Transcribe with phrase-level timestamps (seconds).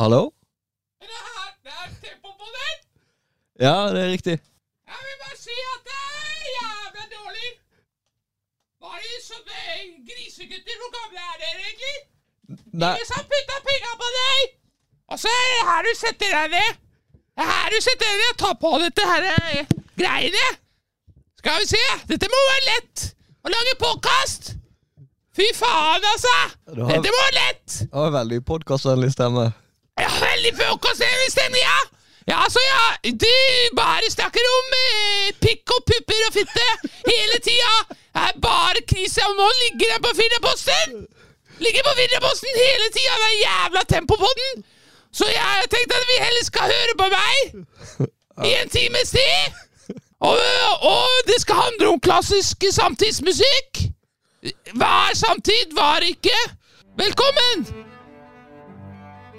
[0.00, 0.22] Hallo?
[1.02, 2.76] Er det her det er tempo på den?
[3.66, 4.36] Ja, det er riktig.
[4.92, 7.50] Jeg vil bare si at det er jævla dårlig.
[8.84, 9.64] Var det sånne
[10.08, 10.78] grisegutter?
[10.82, 11.96] Hvor gamle er dere egentlig?
[12.80, 14.54] Nei, Ingen som putta penger på deg!
[15.10, 16.80] Og så er det her du setter deg ned.
[17.36, 20.46] Det er her du setter deg ned og tar på dette her eh, greiene.
[21.40, 21.84] Skal vi se.
[22.10, 23.04] Dette må være lett.
[23.44, 24.50] Å lage podkast.
[25.36, 26.32] Fy faen, altså.
[26.72, 27.76] Har- Dette må være lett.
[27.92, 29.46] var en veldig podkastvennlig stemme.
[30.00, 31.78] Ja, veldig podkastvennlig stemme, ja.
[32.30, 32.84] Ja, altså, ja.
[33.24, 33.34] Du
[33.76, 36.66] bare snakker om eh, pikk og pupper og fitte
[37.10, 37.72] hele tida.
[37.90, 39.24] Det er bare krise.
[39.28, 40.94] Og nå ligger den på firdaposten.
[41.64, 44.64] Ligger på firdaposten hele tida, den jævla tempopodden.
[45.12, 47.36] Så jeg tenkte at vi heller skal høre på meg
[48.48, 49.60] i en times tid.
[50.20, 50.40] Og,
[50.94, 53.84] og det skal handle om klassisk samtidsmusikk.
[54.72, 56.36] Hva er samtid, hva er ikke?
[57.04, 57.89] Velkommen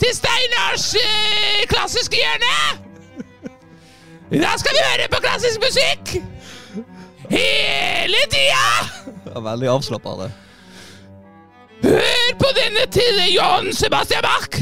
[0.02, 2.55] til Steinars eh, klassiske hjørne!
[4.32, 6.13] I dag skal vi høre på klassisk musikk!
[7.30, 9.12] Hele tida!
[9.27, 10.32] Var veldig avslappende.
[11.84, 14.57] Hør på denne til John Sebastian Bach!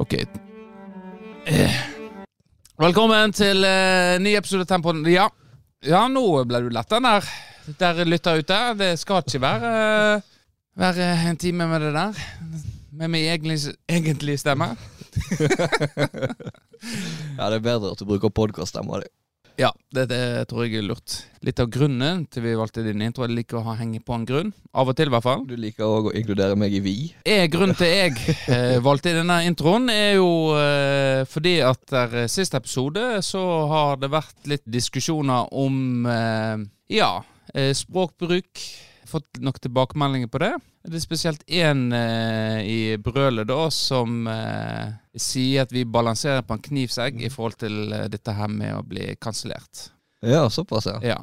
[0.00, 0.16] Ok.
[1.50, 1.78] Eh,
[2.80, 5.04] Velkommen til uh, ny episode av Tempoen.
[5.12, 5.28] Ja.
[5.84, 7.28] ja, nå ble du letta der.
[7.76, 8.64] Der lytter ute.
[8.80, 9.76] Det skal ikke være,
[10.16, 10.36] uh,
[10.80, 12.69] være en time med det der.
[13.00, 14.74] Med min egentlig, stemme.
[17.36, 19.08] Ja, det er bedre at du bruker podkaststemma di.
[19.60, 21.14] Ja, det, det tror jeg er lurt.
[21.44, 24.24] Litt av grunnen til vi valgte din intro, Jeg liker å ha henge på en
[24.28, 24.52] grunn.
[24.72, 25.44] Av og til, i hvert fall.
[25.48, 26.94] Du liker òg å inkludere meg i vi.
[27.28, 28.16] Er grunnen til jeg
[28.52, 34.00] eh, valgte denne introen, er jo eh, fordi at der sist siste episode så har
[34.00, 36.68] det vært litt diskusjoner om eh,
[37.00, 37.12] ja,
[37.52, 38.64] eh, språkbruk.
[39.10, 40.52] Fått nok tilbakemeldinger på det.
[40.86, 46.56] Det er spesielt én eh, i brølet da som eh, sier at vi balanserer på
[46.56, 49.90] en knivsegg i forhold til eh, dette her med å bli kansellert.
[50.24, 50.98] Ja, såpass, ja.
[51.02, 51.18] Ja.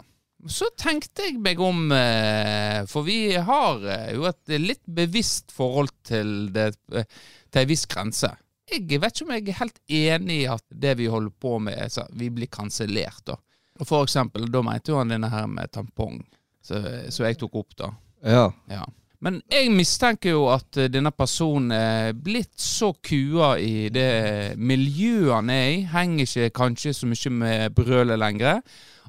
[0.46, 5.96] Så tenkte jeg meg om, eh, for vi har eh, jo et litt bevisst forhold
[6.06, 7.08] til det eh,
[7.50, 8.30] til en viss grense.
[8.68, 11.78] Jeg vet ikke om jeg er helt enig i at det vi holder på med,
[11.80, 13.40] er så vi blir kansellert, da.
[13.86, 16.20] For eksempel, da mente jo han denne her med tampong,
[16.68, 16.84] så,
[17.14, 17.92] så jeg tok opp, da.
[18.28, 18.48] Ja.
[18.72, 18.86] Ja.
[19.24, 25.34] Men jeg mistenker jo at eh, denne personen er blitt så kua i det miljøet
[25.34, 28.62] han er i, henger ikke kanskje så mye med brølet lenger,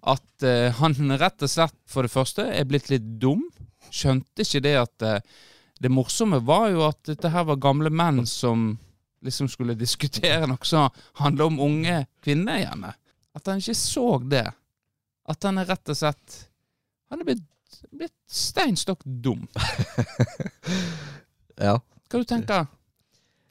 [0.08, 3.44] at eh, han rett og slett for det første er blitt litt dum.
[3.92, 5.44] Skjønte ikke det at eh,
[5.78, 8.72] Det morsomme var jo at dette her var gamle menn som
[9.22, 10.88] liksom skulle diskutere noe som
[11.20, 12.90] handla om unge kvinner gjerne.
[13.36, 14.48] At han ikke så det.
[15.28, 16.47] At han er rett og slett
[17.08, 17.44] Han er blitt,
[17.92, 19.46] blitt steinstokk dum.
[21.68, 21.78] ja.
[22.08, 22.68] Hva du tenker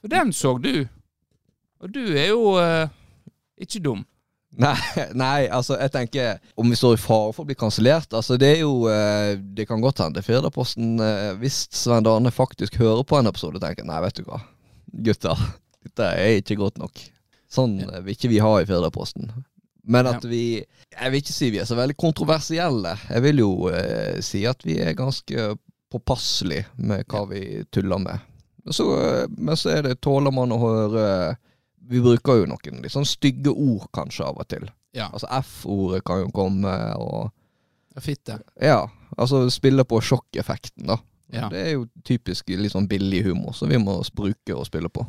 [0.02, 0.86] For den så du.
[1.82, 2.90] Og du er jo eh,
[3.62, 4.04] ikke dum.
[4.58, 4.74] Nei,
[5.22, 8.48] nei, altså, jeg tenker Om vi står i fare for å bli kansellert Altså, det
[8.54, 13.18] er jo eh, Det kan godt hende Firdaposten eh, Hvis Svein Dane faktisk hører på
[13.18, 14.40] en episode, tenker Nei, vet du hva,
[15.04, 15.44] gutter.
[15.84, 17.00] Dette er ikke godt nok.
[17.52, 19.30] Sånn vil ikke vi ha i Firdaposten.
[19.88, 20.28] Men at Ja.
[20.30, 20.42] vi
[20.98, 22.94] Jeg vil ikke si vi er så veldig kontroversielle.
[23.08, 25.56] Jeg vil jo eh, si at vi er ganske
[25.92, 28.20] påpasselige med hva vi tuller med.
[28.64, 31.36] Men så, eh, men så er det tåler man å høre
[31.88, 34.66] Vi bruker jo noen litt sånn stygge ord kanskje av og til.
[34.92, 35.06] Ja.
[35.08, 37.30] Altså F-ordet kan jo komme, og
[38.00, 38.40] Fitte.
[38.60, 38.82] Ja.
[39.16, 40.98] Altså spille på sjokkeffekten, da.
[41.32, 41.48] Ja.
[41.48, 45.06] Det er jo typisk litt sånn billig humor som vi må bruke og spille på.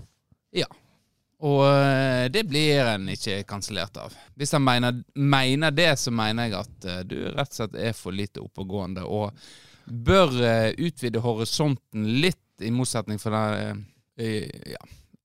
[1.40, 4.16] Og eh, det blir en ikke kansellert av.
[4.36, 7.96] Hvis han mener, mener det, så mener jeg at eh, du rett og slett er
[7.96, 9.40] for lite oppegående og
[9.86, 13.86] bør eh, utvide horisonten litt, i motsetning for den
[14.20, 14.82] Ja,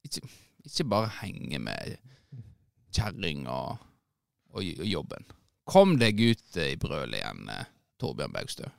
[0.06, 0.20] ikke,
[0.62, 1.97] ikke bare henge med
[2.94, 3.80] kjerring og,
[4.54, 5.26] og, og jobben.
[5.66, 7.50] Kom deg ut i brølet igjen,
[7.98, 8.70] Torbjørn Baugstø.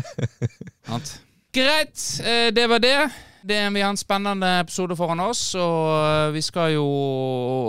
[0.88, 1.18] Sant?
[1.56, 3.10] Greit, eh, det var det.
[3.42, 3.70] det.
[3.72, 6.82] Vi har en spennende episode foran oss, og eh, vi skal jo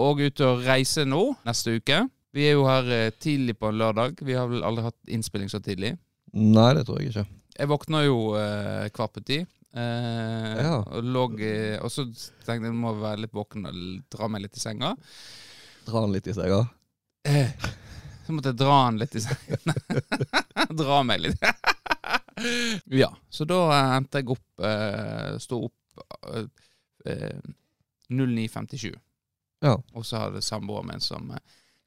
[0.09, 2.01] òg ut og reise nå neste uke.
[2.35, 4.19] Vi er jo her eh, tidlig på en lørdag.
[4.27, 5.93] Vi har vel aldri hatt innspilling så tidlig.
[6.35, 7.23] Nei, det tror jeg ikke.
[7.61, 9.39] Jeg våkna jo eh, kvart på ti.
[9.77, 10.81] Eh, Ja.
[10.83, 12.09] og, eh, og så
[12.43, 13.79] tenkte jeg må være litt våken og
[14.11, 14.97] dra meg litt i senga.
[15.87, 16.65] Dra den litt i senga?
[17.23, 17.55] Eh,
[18.27, 19.79] så måtte jeg dra den litt i senga.
[20.83, 21.51] dra meg litt.
[23.01, 26.03] ja, så da eh, endte jeg opp eh, Sto opp
[26.33, 26.47] eh,
[27.09, 27.53] eh,
[28.09, 28.91] 09.57.
[29.65, 29.73] Ja.
[29.93, 31.41] Og så hadde samboeren min som eh,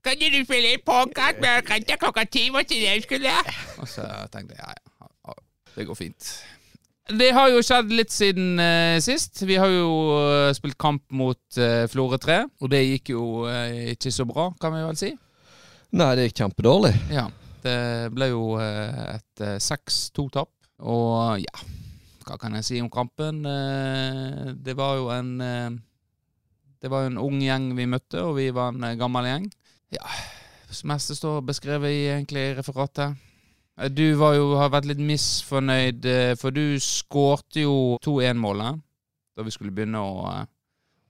[0.04, 2.48] Kan du spille inn podkast med Rente klokka ti?
[2.50, 3.34] Hva jeg skulle?
[3.78, 5.36] Og så tenkte jeg ja, ja,
[5.76, 6.30] det går fint.
[7.10, 9.42] det har jo skjedd litt siden eh, sist.
[9.46, 13.92] Vi har jo eh, spilt kamp mot uh, Florø 3, og det gikk jo eh,
[13.94, 15.10] ikke så bra, kan vi vel si.
[15.90, 16.94] Nei, det gikk kjempedårlig.
[17.10, 17.28] Ja.
[17.64, 21.62] Det ble jo eh, et eh, 6-2-tap, og ja
[22.24, 23.42] Hva kan jeg si om kampen?
[23.46, 25.70] Eh, det var jo en eh,
[26.80, 29.48] Det var jo en ung gjeng vi møtte, og vi var en eh, gammel gjeng.
[29.92, 30.06] Ja,
[30.70, 33.18] det meste står beskrevet i egentlig referatet.
[33.76, 38.80] Eh, Du var jo, har vært litt misfornøyd, eh, for du skårte jo 2-1-målet
[39.36, 40.46] da vi skulle begynne å, eh,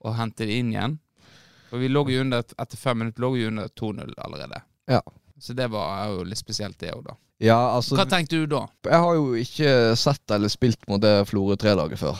[0.07, 0.97] å hente det inn igjen.
[1.69, 4.59] For vi lå jo under, etter fem minutter lå vi under 2-0 allerede.
[4.91, 4.99] Ja.
[5.41, 7.15] Så det var jo litt spesielt, det òg, da.
[7.41, 8.67] Ja, altså Hva tenkte du da?
[8.85, 12.19] Jeg har jo ikke sett eller spilt mot det Florø 3-laget før.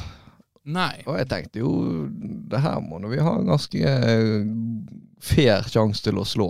[0.73, 1.03] Nei.
[1.05, 1.71] Og jeg tenkte jo
[2.49, 4.41] det her må vi ha en ganske eh,
[5.21, 6.49] fair sjanse til å slå.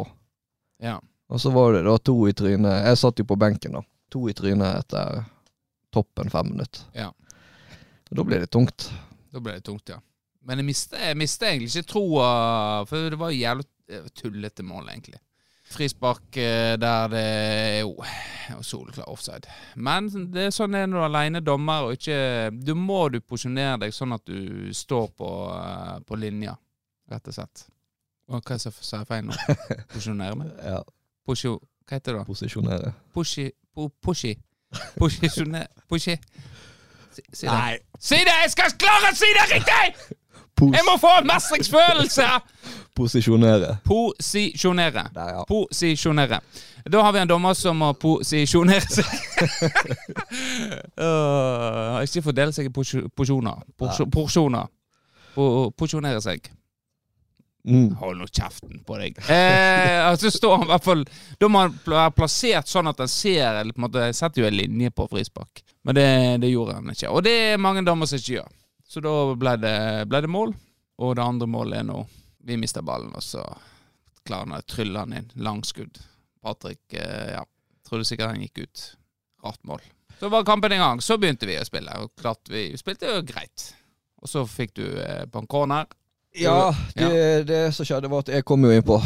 [0.83, 0.97] Ja.
[1.31, 2.85] Og så var det da to i trynet.
[2.87, 3.83] Jeg satt jo på benken, da.
[4.11, 5.25] To i trynet etter
[5.91, 6.87] toppen fem minutter.
[6.95, 7.09] Ja.
[8.11, 8.87] Og da ble det tungt.
[9.31, 9.99] Da ble det tungt, ja.
[10.47, 10.69] Men jeg
[11.19, 12.31] mistet, egentlig ikke troa,
[12.89, 15.19] for det var jævlig eh, tullete mål, egentlig.
[15.71, 17.95] Frispark eh, der det er jo
[18.65, 19.49] soleklar offside.
[19.75, 23.05] Men det er sånn det er når du er alene dommer, og ikke Du må
[23.13, 26.55] du posisjonere deg sånn at du står på, eh, på linja,
[27.11, 27.65] rett og slett.
[28.31, 29.37] Og hva sa jeg feil nå?
[29.91, 30.55] Posisjonere meg?
[30.71, 30.81] Ja,
[31.27, 31.57] Posjo...
[31.87, 32.25] Hva heter det da?
[32.27, 32.91] Posisjonere.
[33.11, 34.35] Pushi po, Pushi
[34.95, 36.15] Posisjonere Pushi
[37.11, 37.79] Si, si det.
[37.99, 38.35] Si det!
[38.45, 40.15] Jeg skal klare å si det riktig!
[40.61, 42.27] Pos Jeg må få mestringsfølelse!
[42.95, 43.77] posisjonere.
[43.87, 45.03] Posisjonere.
[45.15, 45.43] Der, ja.
[45.49, 46.41] Posisjonere.
[46.91, 49.09] Da har vi en dommer som må posisjonere seg.
[50.99, 53.61] uh, ikke fordele seg i porsjo- porsjoner.
[53.79, 54.67] Porsjo- Porsjoner.
[55.35, 56.49] Po- Porsjonere seg.
[57.65, 57.91] Mm.
[58.01, 59.19] Hold nå kjeften på deg.
[59.29, 61.03] Eh, altså står han i hvert fall
[61.37, 64.47] Da må han være plassert sånn at han ser eller på en måte setter jo
[64.49, 66.07] en linje på frispark, men det,
[66.41, 67.11] det gjorde han ikke.
[67.13, 68.49] Og det er mange damer som ikke gjør.
[68.91, 69.75] Så da ble det,
[70.11, 70.53] ble det mål.
[71.01, 72.01] Og det andre målet er nå
[72.43, 73.43] Vi mister ballen, og så
[74.25, 75.29] klarer han å trylle han inn.
[75.39, 75.99] Langskudd.
[76.41, 77.43] Patrick eh, ja,
[77.87, 78.85] trodde sikkert han gikk ut.
[79.45, 79.83] Rart mål.
[80.19, 81.01] Så var kampen i gang.
[81.01, 81.93] Så begynte vi å spille.
[82.01, 83.71] Og klart vi spilte jo greit.
[84.21, 85.87] Og så fikk du eh, på en corner.
[86.37, 88.97] Ja, det, det som skjedde, var at jeg kom jo innpå.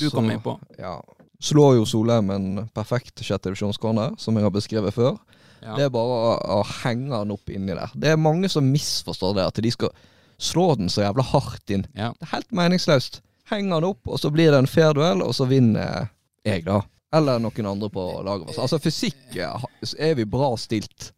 [0.00, 0.56] Du kom innpå.
[0.80, 0.98] Ja.
[1.42, 5.18] Slår jo Solheim en perfekt sjette divisjonscorner, som jeg har beskrevet før.
[5.62, 5.76] Ja.
[5.78, 7.92] Det er bare å, å henge den opp inni der.
[7.94, 9.94] Det er mange som misforstår det, at de skal
[10.36, 11.86] slå den så jævla hardt inn.
[11.96, 12.12] Ja.
[12.18, 13.22] Det er helt meningsløst.
[13.50, 16.08] Henge den opp, og så blir det en fair duell, og så vinner
[16.46, 16.80] jeg, da.
[17.16, 18.58] Eller noen andre på laget vårt.
[18.64, 21.12] Altså fysikk er vi bra stilt.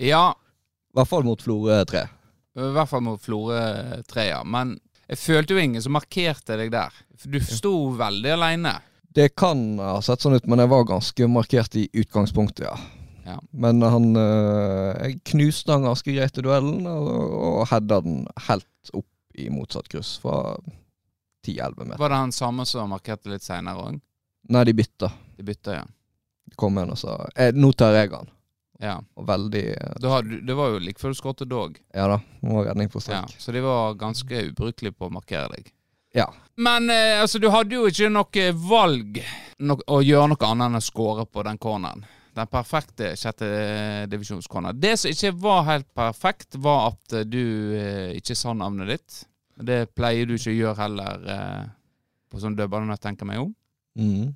[0.00, 2.00] ja, I hvert fall mot Florø 3.
[2.58, 3.60] I hvert fall mot Florø
[4.10, 4.40] 3, ja.
[4.42, 4.74] Men
[5.10, 6.94] jeg følte jo ingen som markerte deg der.
[7.24, 8.72] Du sto veldig aleine.
[9.10, 12.76] Det kan ha sett sånn ut, men jeg var ganske markert i utgangspunktet, ja.
[13.26, 13.36] Ja.
[13.50, 17.08] Men han øh, knuste han ganske greit i duellen, og,
[17.40, 19.06] og heada den helt opp
[19.38, 20.56] i motsatt kryss fra
[21.46, 21.98] 10-11 meter.
[21.98, 24.00] Var det han samme som markerte litt seinere òg?
[24.50, 25.10] Nei, de bytta.
[25.36, 25.86] De bytta, ja.
[26.50, 28.30] De kom igjen og sa eh, 'Nå tar jeg han'.
[28.80, 28.96] ja.
[29.14, 31.76] Og veldig eh, har du, det var jo like før du skåret dog.
[31.94, 33.26] Ja da, nå var redning på Ja.
[33.38, 35.72] Så de var ganske ubrukelige på å markere deg.
[36.12, 36.26] Ja.
[36.56, 39.20] Men eh, altså, du hadde jo ikke noe valg
[39.60, 42.04] no å gjøre noe annet enn å skåre på den corneren.
[42.34, 44.72] Den perfekte sjettedivisjonskona.
[44.72, 49.22] Det som ikke var helt perfekt, var at eh, du eh, ikke sa navnet ditt.
[49.60, 51.64] Det pleier du ikke å gjøre heller eh,
[52.30, 53.50] på sånn dødball, når jeg meg om.
[53.98, 54.30] Mm.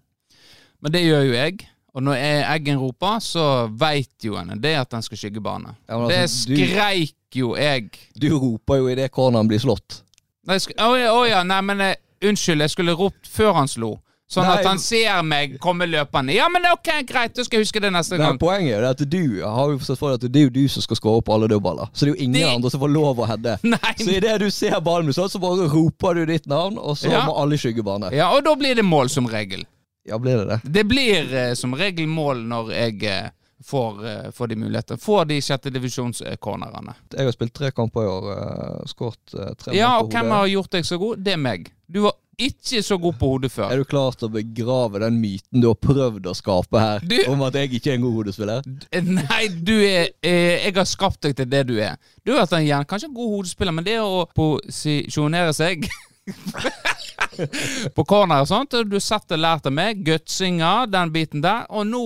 [0.82, 1.68] Men det gjør jo jeg.
[1.94, 2.18] Og når
[2.50, 5.76] Eggen roper, så veit jo en det at den skal skygge bane.
[5.86, 7.92] Ja, altså, Det skreik du, jo jeg.
[8.18, 10.00] du roper jo idet corneren blir slått.
[10.44, 13.94] Å oh, ja, oh, ja, nei, men jeg, unnskyld, jeg skulle ropt før han slo.
[14.30, 14.54] Sånn Nei.
[14.56, 16.32] at han ser meg komme løpende.
[16.32, 18.38] Ja, men ok, greit, du skal huske det neste Nei, gang.
[18.40, 20.82] poenget er at du har jo forstått for deg at det er jo du som
[20.82, 21.90] skal skåre på alle dødballer.
[21.92, 23.58] Så det er jo ingen Det- andre som får lov å heade.
[24.00, 27.10] Så idet du ser ballen bli sånn, så bare roper du ditt navn, og så
[27.12, 27.26] Ja.
[27.28, 28.10] må alle skygge bane.
[28.12, 29.66] ja, og da blir det mål som regel.
[30.06, 30.72] Ja, blir det det?
[30.72, 33.28] Det blir uh, som regel mål når jeg uh,
[33.64, 34.96] får, eh, får de muligheter.
[35.00, 36.94] Får de sjettedivisjonscornerne.
[37.16, 39.38] Jeg har spilt tre kamper i år, uh, skåret på
[39.70, 41.22] hodet Ja, mål og hvem har gjort deg så god?
[41.24, 41.70] Det er meg.
[41.90, 43.70] Du var ikke så god på hodet før.
[43.72, 47.24] Er du klar til å begrave den myten du har prøvd å skape her, Du-
[47.32, 48.62] om at jeg ikke er en god hodespiller?
[49.02, 51.96] Nei, du er eh, Jeg har skapt deg til det du er.
[52.24, 55.86] Du har vært en kanskje en god hodespiller, men det å posisjonere seg
[57.94, 61.66] på corner og sånt, du har sett og lært av meg, gutsinga, den biten der,
[61.70, 62.02] og nå,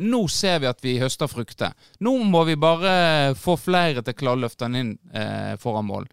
[0.00, 1.74] nå ser vi at vi høster frukter.
[2.00, 5.86] Nå må vi bare få flere til å klare å løfte den inn eh, foran
[5.88, 6.08] mål.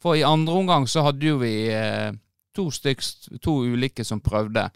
[0.00, 2.10] For i andre omgang så hadde jo vi eh,
[2.56, 4.68] to styks, to ulike som prøvde,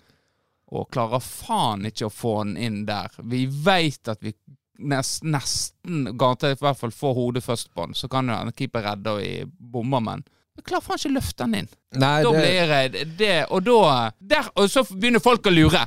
[0.74, 3.12] og klarer faen ikke å få den inn der.
[3.22, 4.32] Vi veit at vi
[4.78, 7.94] nest, nesten garantert i hvert fall får hodet først på den.
[7.98, 11.16] Så kan jo en keeper redde og i bommer, men jeg klarer faen ikke å
[11.16, 11.68] løfte den inn.
[11.98, 15.82] Nei, Da det, blir jeg det, og da der, Og så begynner folk å lure.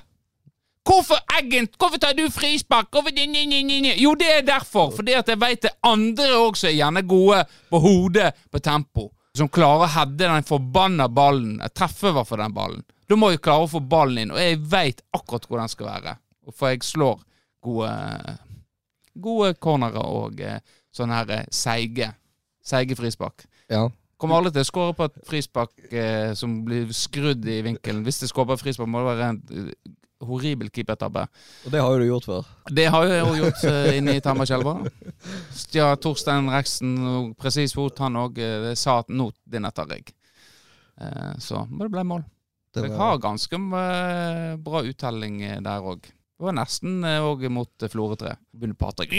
[0.87, 2.87] Hvorfor Eggen, hvorfor tar du frispark?
[2.91, 3.93] Hvorfor ni, ni, ni?
[3.99, 4.91] Jo, det er derfor.
[4.95, 9.09] Fordi at jeg vet det andre også er gjerne gode på hodet på tempo.
[9.37, 11.59] Som klarer å heade den forbanna ballen.
[11.61, 12.85] Jeg treffer i hvert fall den ballen.
[13.07, 15.89] Da må jeg klare å få ballen inn, og jeg veit akkurat hvor den skal
[15.91, 16.15] være.
[16.55, 17.21] For jeg slår
[17.63, 17.93] gode
[19.17, 20.59] Gode cornerer og eh,
[20.93, 22.11] sånne her eh, seige
[22.67, 23.47] Seige frispark.
[23.71, 23.87] ja.
[24.17, 28.01] Kommer alle til å skåre på et frispark eh, som blir skrudd i vinkelen.
[28.05, 29.41] Hvis det skårer på et frispark, må det være en
[30.25, 31.25] horribel keepertabbe.
[31.65, 32.47] Og det har jo du gjort før.
[32.79, 34.75] Det har jeg jo gjort eh, inne i Tambarskjelva.
[35.55, 40.13] Stja Torstein Reksten og presis fot, han òg eh, sa at nå dinnetter jeg.
[41.01, 42.25] Eh, så det ble mål.
[42.73, 43.57] Det Jeg har ganske
[44.61, 46.03] bra uttelling der òg.
[46.37, 48.35] Det var nesten òg mot Florø 3.
[48.53, 49.15] Begynner Patrick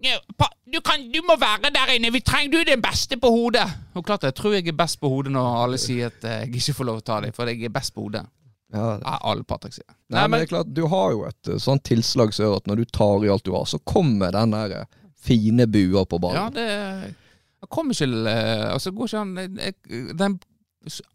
[0.00, 2.12] du, kan, du må være der inne.
[2.12, 3.66] Vi trenger du er den beste på hodet.
[3.94, 6.76] Og klart Jeg tror jeg er best på hodet når alle sier at jeg ikke
[6.78, 8.24] får lov å ta dem, for jeg er best på hodet.
[8.72, 8.90] Ja.
[8.98, 9.88] Er alle Patrick sier.
[10.12, 12.70] Nei, men det er klart, du har jo et eh, sånt tilslag som gjør at
[12.70, 16.20] når du tar i alt du har, så kommer den der eh, fine bua på
[16.32, 19.74] Ja, det Jeg kommer ikke eh, Altså, går ikke an jeg,
[20.16, 20.38] den,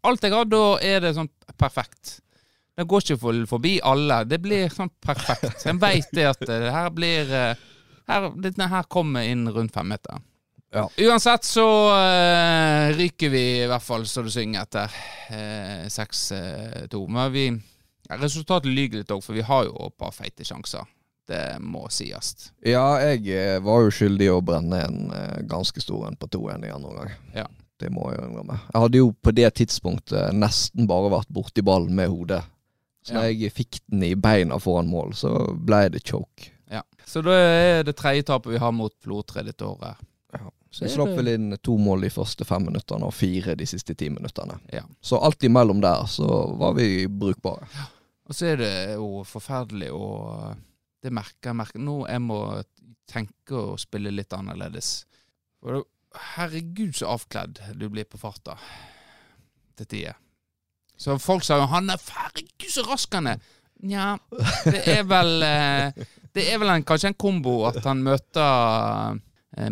[0.06, 2.20] Alt jeg har, da er det sånn perfekt.
[2.76, 4.20] Det går ikke for, forbi alle.
[4.28, 5.64] Det blir sånn perfekt.
[5.66, 10.20] En veit det at det her blir her, Denne her kommer inn rundt femmeter.
[10.74, 10.88] Ja.
[11.06, 14.92] Uansett så uh, ryker vi i hvert fall så det synger etter
[15.30, 17.06] uh, 6-2.
[17.08, 17.46] Men vi
[18.06, 20.86] Resultatet lyver litt òg, for vi har jo et par feite sjanser.
[21.26, 22.52] Det må sies.
[22.62, 26.28] Ja, jeg eh, var jo skyldig i å brenne en eh, ganske stor en på
[26.30, 27.16] 2-1 i andre omgang.
[27.34, 27.46] Ja.
[27.76, 28.60] Det må jeg innrømme.
[28.70, 32.44] Jeg hadde jo på det tidspunktet nesten bare vært borti ballen med hodet.
[33.06, 33.26] Så ja.
[33.26, 36.52] jeg fikk den i beina foran mål, så ble det choke.
[36.70, 36.84] Ja.
[37.06, 39.98] Så da er det tredje tapet vi har mot dette året.
[40.32, 40.50] Ja.
[40.70, 43.94] Så Vi slapp vel inn to mål de første fem minuttene og fire de siste
[43.94, 44.58] ti minuttene.
[44.72, 44.82] Ja.
[45.00, 46.26] Så alt imellom der så
[46.58, 47.68] var vi brukbare.
[48.26, 50.54] Og så er det jo forferdelig å
[51.02, 51.56] Det merker jeg.
[51.56, 51.78] merker.
[51.78, 52.62] Nå jeg må
[53.06, 55.04] tenke å spille litt annerledes.
[56.34, 58.56] Herregud, så avkledd du blir på farta
[59.76, 60.16] til tider.
[60.96, 63.40] Så folk sa jo 'han er herregud, så rask han er'.
[63.82, 64.16] Nja,
[64.64, 65.92] det er vel eh,
[66.32, 69.20] Det er vel en, kanskje en kombo at han møter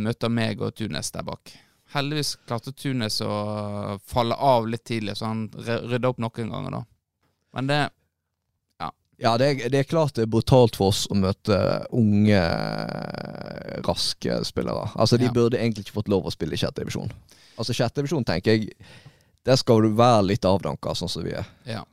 [0.00, 1.52] Møter meg og Tunes der bak.
[1.94, 6.84] Heldigvis klarte Tunes å falle av litt tidlig, så han rydda opp noen ganger da.
[7.54, 7.82] Men det
[9.22, 11.54] Ja, det er, det er klart det er brutalt for oss å møte
[11.94, 12.40] unge,
[13.86, 14.88] raske spillere.
[14.98, 15.30] Altså, De Ja.
[15.32, 17.12] burde egentlig ikke fått lov å spille i sjette divisjon.
[17.56, 18.74] Altså, sjette divisjon, tenker jeg,
[19.44, 21.46] der skal du være litt avdanka, sånn som vi er.
[21.64, 21.84] Ja.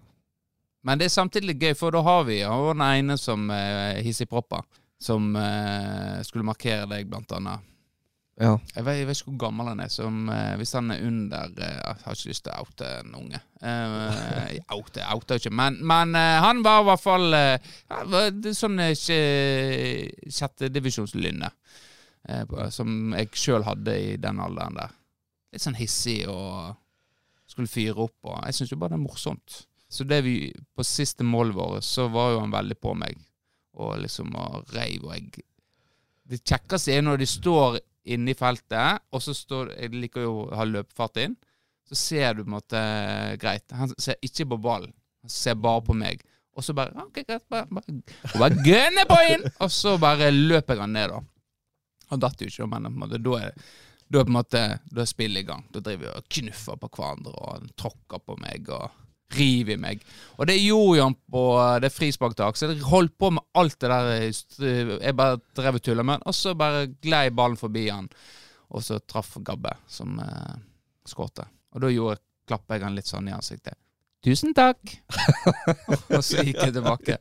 [0.83, 4.63] Men det er samtidig gøy, for da har vi han ene som eh, hissigpropper.
[5.00, 7.60] Som eh, skulle markere deg, blant annet.
[8.41, 8.55] Ja.
[8.74, 9.89] Jeg vet, jeg vet ikke hvor gammel han er.
[9.93, 13.15] Som, uh, hvis han er under uh, Jeg har ikke lyst til å oute en
[13.19, 13.41] unge.
[13.62, 17.74] Uh, oute, outer ikke, men, men eh, han var i hvert fall eh,
[18.41, 18.95] det sånn eh,
[20.39, 21.51] sjettedivisjonslynne.
[22.29, 24.93] Uh, som jeg sjøl hadde i den alderen der.
[25.51, 26.74] Litt sånn hissig og
[27.50, 28.17] skulle fyre opp.
[28.25, 29.62] Og jeg syns jo bare det er morsomt.
[29.91, 30.36] Så det vi
[30.77, 33.17] på siste målet vårt, så var jo han veldig på meg.
[33.81, 35.48] Og liksom og reiv og jeg
[36.31, 40.34] Det kjekkeste er når de står inne i feltet, og så står Jeg liker jo
[40.46, 41.36] å ha løpefart inn.
[41.88, 42.81] Så ser du på en måte
[43.41, 43.65] Greit.
[43.75, 44.93] Han ser ikke på ballen.
[45.22, 46.24] Han ser bare på meg.
[46.58, 48.01] Og så bare ok, greit, bare, bare,
[48.36, 49.46] bare gønne på inn!
[49.63, 51.22] Og så bare løper han ned, da.
[52.12, 53.55] Han datt jo ikke, men på en måte, da er
[54.12, 55.63] da er på en måte Da er spillet i gang.
[55.72, 58.89] Da driver vi og knuffer på hverandre og han tråkker på meg og
[59.35, 60.03] river i meg.
[60.38, 61.43] Og det gjorde han på
[61.83, 64.11] det frisparktak, så jeg holdt på med alt det der
[65.01, 68.09] Jeg bare drev og tulla med og så bare glei ballen forbi han,
[68.71, 70.59] og så traff Gabbe, som eh,
[71.07, 71.47] skårte.
[71.75, 73.77] Og da gjorde, klappa jeg han litt sånn i ansiktet.
[74.21, 74.79] Tusen takk!
[76.15, 77.17] og så gikk jeg tilbake.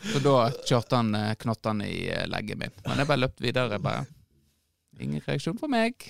[0.00, 2.74] Så da kjørte han eh, knottene i eh, leggen min.
[2.86, 3.78] Men jeg bare løp videre.
[3.78, 4.06] bare
[5.00, 6.08] Ingen reaksjon fra meg.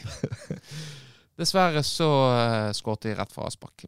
[1.40, 3.87] Dessverre så uh, skåret jeg rett fra avspark.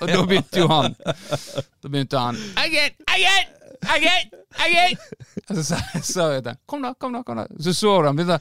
[0.00, 2.40] og da begynte jo han Da begynte han!
[2.60, 2.98] Eggen!
[3.14, 4.36] Eggen!
[4.60, 5.00] Eggen!
[5.46, 5.64] Og så
[6.04, 7.24] sa jeg til ham Kom, da, kom, da.
[7.24, 8.36] kom da Så så du han begynte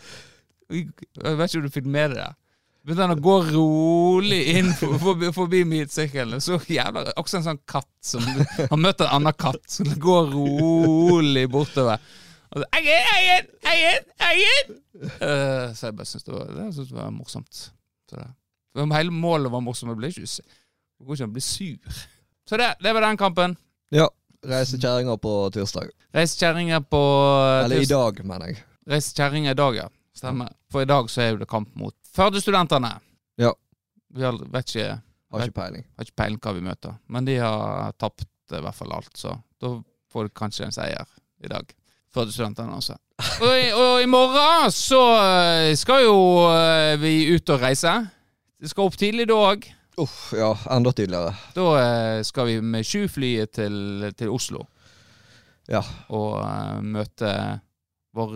[0.75, 2.29] Jeg vet ikke om du fikk med deg det.
[2.83, 6.39] Begynte han å gå rolig inn for, forbi, forbi midtsirkelen.
[6.43, 8.23] Så jævla Også en sånn katt som
[8.71, 11.99] Han møtte en annen katt som går rolig bortover.
[12.51, 14.69] Og så, eier, eier, eier, eier!
[15.21, 17.59] Uh, så jeg bare syntes det, var- det, synes det var morsomt.
[18.09, 18.27] Så det.
[18.73, 19.91] For hele målet var morsomt.
[19.93, 21.99] Jeg ble ikke, jeg går ikke bli sur.
[22.49, 23.57] Så det, det var den kampen.
[23.93, 24.07] Ja.
[24.49, 25.89] Reise kjerringa på tirsdag.
[26.15, 26.99] Reisekjerringer på
[27.65, 28.61] Eller i dag, mener jeg.
[28.89, 29.87] Reisekjerringer i dag, ja.
[30.15, 30.53] Stemmer.
[30.71, 32.95] For i dag så er det kamp mot Førde-studentene.
[33.37, 33.51] Ja.
[34.15, 34.95] Vi har, vet ikke,
[35.31, 35.85] Har ikke peiling.
[35.97, 36.95] har ikke peiling hva vi møter.
[37.07, 38.25] Men de har tapt
[38.55, 39.75] i hvert fall alt, så da
[40.09, 41.05] får de kanskje en seier
[41.45, 41.69] i dag.
[42.13, 42.95] Førde-studentene, altså.
[43.43, 46.15] Og, og i morgen så eh, skal jo
[46.49, 47.91] eh, vi ut og reise.
[48.59, 49.67] Det skal opp tidlig da òg.
[49.99, 50.53] Uff, ja.
[50.73, 51.35] Enda tidligere.
[51.53, 54.65] Da eh, skal vi med Sju-flyet til, til Oslo
[55.69, 55.83] Ja.
[56.09, 57.29] og uh, møte
[58.17, 58.31] vår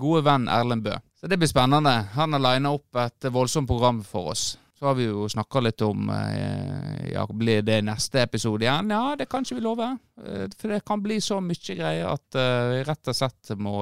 [0.00, 0.94] gode venn Erlend Bø.
[1.20, 1.92] Så det blir spennende.
[2.14, 4.54] Han har lina opp et voldsomt program for oss.
[4.78, 8.90] Så har vi jo snakka litt om eh, ja, Blir det neste episode igjen?
[8.90, 9.86] Ja, det kan ikke vi love.
[10.18, 13.76] Eh, For det kan bli så mye greier at eh, vi rett og slett må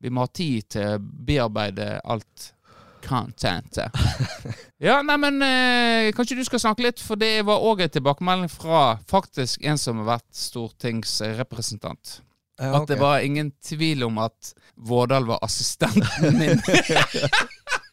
[0.00, 2.52] Vi må ha tid til å bearbeide alt
[3.06, 3.92] contentet.
[4.82, 8.50] Ja, nei, men eh, kanskje du skal snakke litt, for det var òg en tilbakemelding
[8.52, 12.18] fra faktisk en som har vært stortingsrepresentant.
[12.60, 16.60] ja At det var ingen tvil om at Vårdal var assistenten min.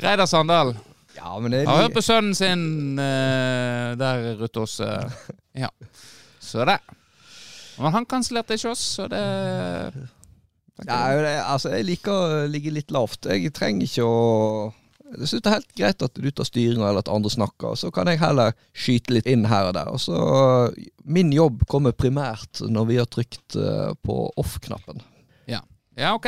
[0.00, 0.74] Reidar Sandal.
[1.16, 5.04] Ja, men det Har er hørt på sønnen sin eh, der ute hos eh,
[5.64, 5.70] Ja.
[6.42, 6.78] Så det.
[7.78, 9.20] Men han kansellerte ikke oss, så det
[10.84, 13.26] Ja, det, altså, jeg liker å ligge litt lavt.
[13.30, 14.18] Jeg trenger ikke å
[15.14, 17.78] Jeg syns det er helt greit at du tar styringa, eller at andre snakker.
[17.78, 19.90] Så kan jeg heller skyte litt inn her og der.
[19.94, 20.18] Og så
[21.04, 25.02] Min jobb kommer primært når vi har trykt eh, på off-knappen.
[25.96, 26.26] Ja, OK.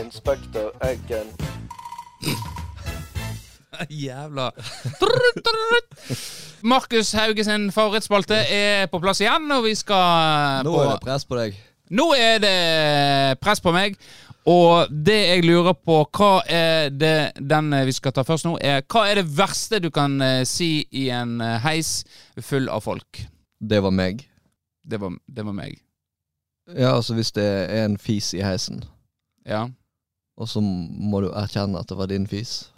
[0.00, 1.28] Inspektør Eggen.
[4.04, 4.50] Jævla
[6.62, 11.38] Markus Hauges favorittspalte er på plass igjen, og vi skal Nå er det press på
[11.38, 11.56] deg.
[11.90, 13.96] Nå er det press på meg,
[14.48, 18.82] og det jeg lurer på, hva er det den vi skal ta først nå, er
[18.86, 22.02] hva er det verste du kan eh, si i en eh, heis
[22.40, 23.24] full av folk?
[23.60, 24.24] Det var meg.
[24.82, 25.78] Det var, det var meg.
[26.68, 28.84] Ja, altså hvis det er en fis i heisen,
[29.46, 29.68] Ja.
[30.36, 32.68] og så må du erkjenne at det var din fis.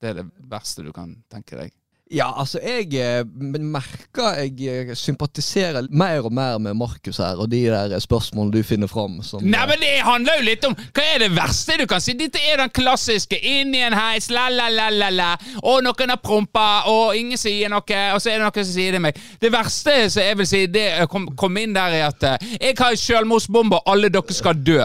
[0.00, 1.70] Det er det verste du kan tenke deg.
[2.14, 3.24] Ja, altså jeg eh,
[3.58, 8.62] merker jeg eh, sympatiserer mer og mer med Markus her, og de der spørsmålene du
[8.62, 9.16] finner fram.
[9.22, 12.14] Som, Nei, men det handler jo litt om Hva er det verste du kan si?
[12.18, 13.38] Dette er den klassiske.
[13.42, 15.32] Inn i en heis, la-la-la-la-la.
[15.64, 18.02] Og noen har prompa, og ingen sier noe.
[18.14, 19.18] Og så er det noen som sier det meg.
[19.42, 22.52] Det verste som jeg vil si, det er kom, kom inn der i at eh,
[22.60, 24.84] jeg har selvmordsbombe, og alle dere skal dø.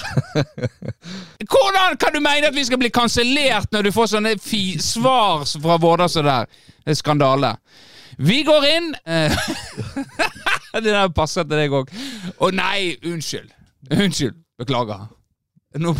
[1.50, 4.34] Hvordan kan du mene at vi skal bli kansellert når du får sånne
[4.82, 6.50] svar fra Vårdal som der?
[6.84, 7.54] Det er skandale.
[8.20, 9.32] Vi går inn eh,
[10.74, 11.90] Det der passer til deg òg.
[12.38, 13.50] Å nei, unnskyld.
[13.90, 14.36] Unnskyld.
[14.60, 15.08] Beklager.
[15.80, 15.94] Nå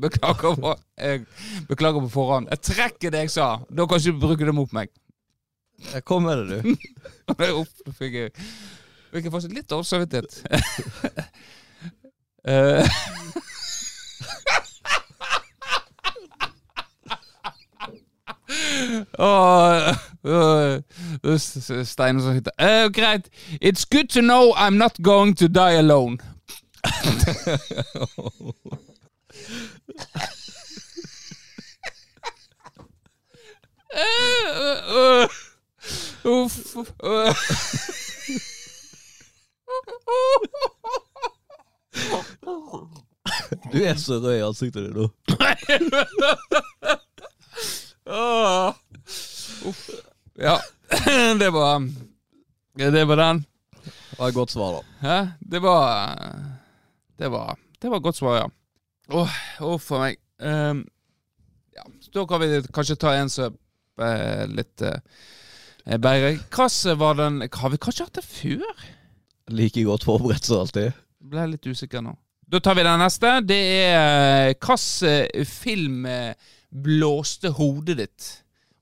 [0.00, 1.24] beklager på, jeg
[1.68, 2.48] beklager på forhånd.
[2.52, 3.48] Jeg trekker det jeg sa.
[3.68, 4.92] Da kan du ikke bruke det mot meg.
[5.92, 6.76] Jeg Kom med det, du.
[7.98, 8.32] Fikk jeg
[9.14, 10.40] Fikk jeg faktisk litt dårlig samvittighet.
[12.48, 12.84] Eh,
[19.18, 20.80] Åh, øh,
[21.24, 23.28] øh, S- Steiner som sitter Eh, Greit.
[23.64, 26.18] It's good to know I'm not going to die alone.
[33.92, 35.28] Eh, øh,
[37.04, 37.34] øh.
[43.72, 45.08] Du er så rød i ansiktet ditt nå.
[48.06, 48.74] Åh.
[49.68, 49.90] Uff.
[50.38, 50.58] Ja,
[51.40, 51.80] det var
[52.76, 53.44] Det var den.
[53.84, 54.80] Det var et godt svar, da.
[55.00, 55.18] Hæ?
[55.40, 56.18] Det var
[57.18, 58.48] Det var Det var et godt svar, ja.
[59.08, 60.16] Åh, Uff for meg.
[60.40, 60.86] Ehm,
[61.76, 63.56] ja, så da kan vi kanskje ta en som
[64.00, 64.96] er litt uh,
[66.00, 66.38] bedre.
[66.50, 68.84] Hva var den Har vi kanskje hatt det før?
[69.52, 70.92] Like godt forberedt som alltid.
[71.24, 72.12] Ble litt usikker nå.
[72.44, 73.30] Da tar vi den neste.
[73.48, 76.34] Det er hvilken film eh,
[76.68, 78.30] blåste hodet ditt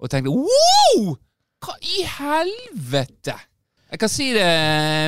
[0.02, 1.12] og tenkte Wow!
[1.62, 3.36] Hva i helvete?
[3.92, 4.46] Jeg kan si det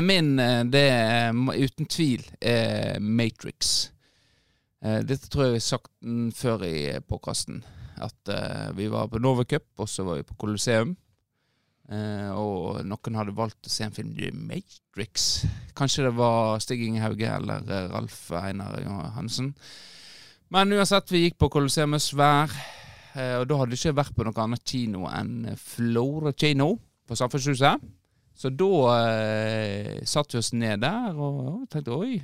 [0.06, 3.90] min eh, Det er uten tvil er Matrix.
[4.84, 5.90] Eh, Dette tror jeg vi har sagt
[6.38, 6.76] før i
[7.08, 7.64] påkasten.
[7.98, 10.94] At eh, vi var på Nova Cup, og så var vi på Colosseum.
[11.92, 15.44] Eh, og noen hadde valgt å se en film The Matrix.
[15.76, 19.52] Kanskje det var Stig Inge Hauge eller eh, Ralf Einar Johansen.
[20.54, 22.52] Men uansett, vi gikk på Colosseum svær,
[23.14, 26.72] Uh, og da hadde det ikke vært på noe annet kino enn Flora kino
[27.06, 27.84] på Samfunnshuset.
[28.34, 32.16] Så da uh, satte vi oss ned der og tenkte oi,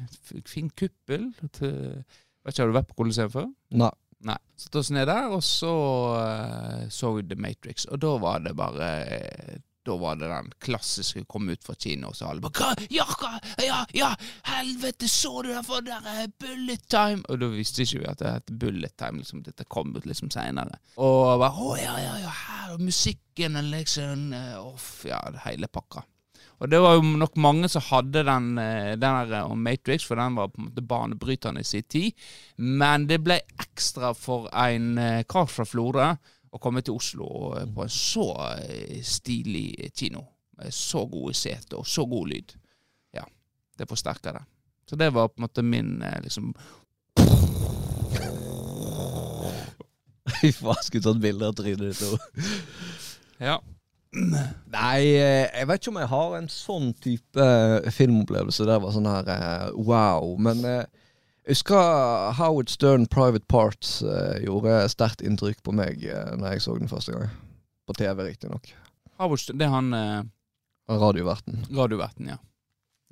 [0.51, 1.31] fin kuppel.
[1.55, 2.03] Til,
[2.40, 3.46] Vet ikke, Har du vært på Colosseum før?
[3.79, 3.92] Nei.
[4.29, 4.37] Nei.
[4.57, 5.73] Satte oss ned der, og så
[6.13, 7.87] uh, så vi The Matrix.
[7.89, 12.11] Og da var det bare eh, Da var det den klassiske kom ut fra kino,
[12.11, 12.75] og så alle bare?
[12.93, 13.39] Ja, hva?
[13.65, 14.11] Ja, ja!
[14.45, 17.25] Helvete, så du det for der eh, Bullet Time?
[17.33, 19.23] Og da visste ikke vi at det het Bullet Time.
[19.23, 20.77] liksom Dette kom ut liksom seinere.
[21.01, 24.29] Og bare Å, ja, ja, ja, her, og musikken og liksom
[24.69, 26.05] Uff, ja, hele pakka.
[26.61, 30.20] Og det var jo nok mange som hadde den, eh, den eh, om Matrix, for
[30.20, 32.12] den var på en måte banebrytende i sin tid.
[32.57, 36.16] Men det ble ekstra for en eh, kar fra Florø
[36.51, 37.27] å komme til Oslo
[37.75, 38.57] på en så
[39.07, 40.25] stilig kino.
[40.59, 42.53] Med så gode seter og så god lyd.
[43.16, 43.25] Ja,
[43.79, 44.44] det forsterker det.
[44.90, 46.51] Så det var på en måte min liksom
[50.40, 52.18] Fy faen, skulle tatt bilde av trynet ditt nå.
[53.40, 53.61] Ja.
[54.11, 58.94] Nei, eh, jeg vet ikke om jeg har en sånn type eh, filmopplevelse der var
[58.94, 60.33] sånn her eh, wow.
[60.42, 64.01] Men jeg husker Howard Stern Private Parts
[64.42, 67.31] gjorde sterkt inntrykk på meg uh, når jeg så den første gang.
[67.88, 68.68] På TV, riktignok.
[69.18, 70.20] Havard, det er han uh,
[70.90, 71.64] Radioverten.
[71.75, 72.38] radioverten, ja.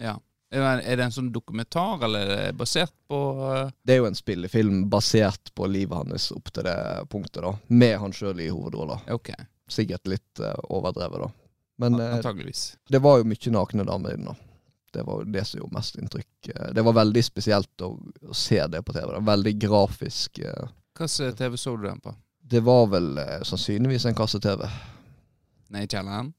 [0.02, 0.14] ja.
[0.54, 3.70] Er det- en sånn dokumentar, eller er det basert på uh...
[3.82, 6.78] Det er jo en spillefilm basert på livet hans opp til det
[7.10, 7.52] punktet, da.
[7.68, 9.00] Med han sjøl i hovedrolla.
[9.12, 9.32] Ok,
[9.68, 11.30] Sikkert litt eh, overdrevet, da.
[11.78, 12.76] Men eh, antageligvis.
[12.90, 14.36] det var jo mye nakne damer i den, da.
[14.92, 16.48] Det var det som gjorde mest inntrykk.
[16.54, 17.90] Eh, Det var veldig spesielt å,
[18.28, 19.12] å se det på TV.
[19.12, 19.20] da.
[19.32, 20.40] Veldig grafisk.
[20.98, 22.14] Hvilken TV så du den på?
[22.48, 23.10] Det var vel
[23.44, 24.64] sannsynligvis en kasse-TV.
[25.68, 26.32] Nei, i kjelleren?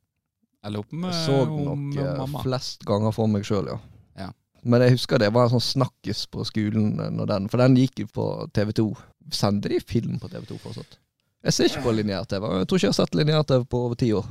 [0.66, 1.16] Eller oppe med mamma?
[1.16, 2.42] Jeg så den nok mamma?
[2.44, 3.78] flest ganger for meg sjøl, ja.
[4.18, 4.32] Ja.
[4.66, 6.98] Men jeg husker det var en sånn snakkis på skolen
[7.30, 8.26] den For den gikk jo på
[8.58, 8.90] TV2.
[9.32, 10.98] Sender de film på TV2 fortsatt?
[11.44, 12.46] Jeg ser ikke på lineær-TV.
[12.60, 14.26] Jeg tror ikke jeg har sett lineær-TV på over ti år.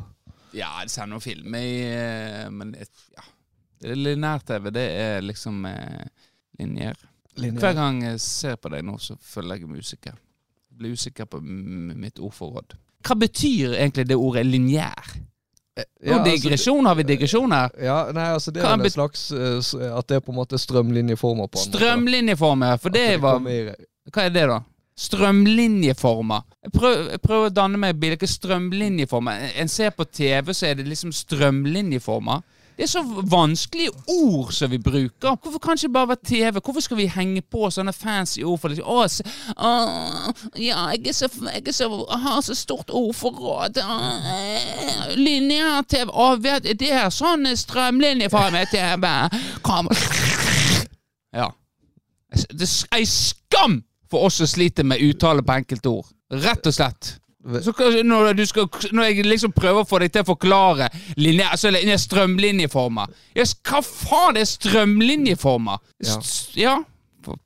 [0.56, 3.24] Ja, det ser noen film i eh, Men ja.
[3.78, 6.04] Det Linær-TV, det er liksom eh,
[6.58, 6.96] linjer.
[7.38, 10.16] Hver gang jeg ser på deg nå, så føler jeg meg usikker.
[10.78, 12.74] Blir usikker på mitt ordforråd.
[13.06, 15.12] Hva betyr egentlig det ordet linjær?
[15.78, 17.70] Ja, Og altså, digresjon, har vi digresjon her?
[17.78, 20.58] Ja, nei, altså det Hva er en slags eh, At det er på en måte
[20.58, 21.62] strømlinjeformer på.
[21.68, 23.76] Strømlinjeformer, for det, det var i-
[24.10, 24.58] Hva er det, da?
[24.98, 26.46] Strømlinjeformer.
[26.64, 28.18] Jeg prøver, å danne meg et bilde.
[28.18, 29.50] Hva er strømlinjeformer?
[29.62, 32.42] En ser på TV, så er det liksom strømlinjeformer.
[32.78, 35.36] Det er så vanskelige ord som vi bruker.
[35.42, 36.60] Hvorfor kan det ikke bare være TV?
[36.64, 39.06] Hvorfor skal vi henge på sånne fancy ord for liksom, å,
[39.66, 40.28] Åh
[40.62, 41.88] ja, jeg er så, jeg er så,
[42.22, 43.80] har så stort ordforråd.
[43.82, 43.98] Å,
[45.18, 49.10] Lineær-TV Å, Det er sånn strømlinjeformer-TV.
[49.66, 49.90] Kom.
[51.34, 51.50] Ja.
[52.30, 56.06] Det er skam for oss som sliter med uttale på enkelte ord.
[56.32, 57.14] Rett og slett.
[57.62, 57.72] Så
[58.04, 61.70] når, du skal, når jeg liksom prøver å få deg til å forklare linje, altså,
[61.72, 63.06] linje- strømlinjeformer
[63.38, 65.78] yes, Hva faen er strømlinjeformer?
[66.04, 66.18] Ja.
[66.58, 66.74] Ja.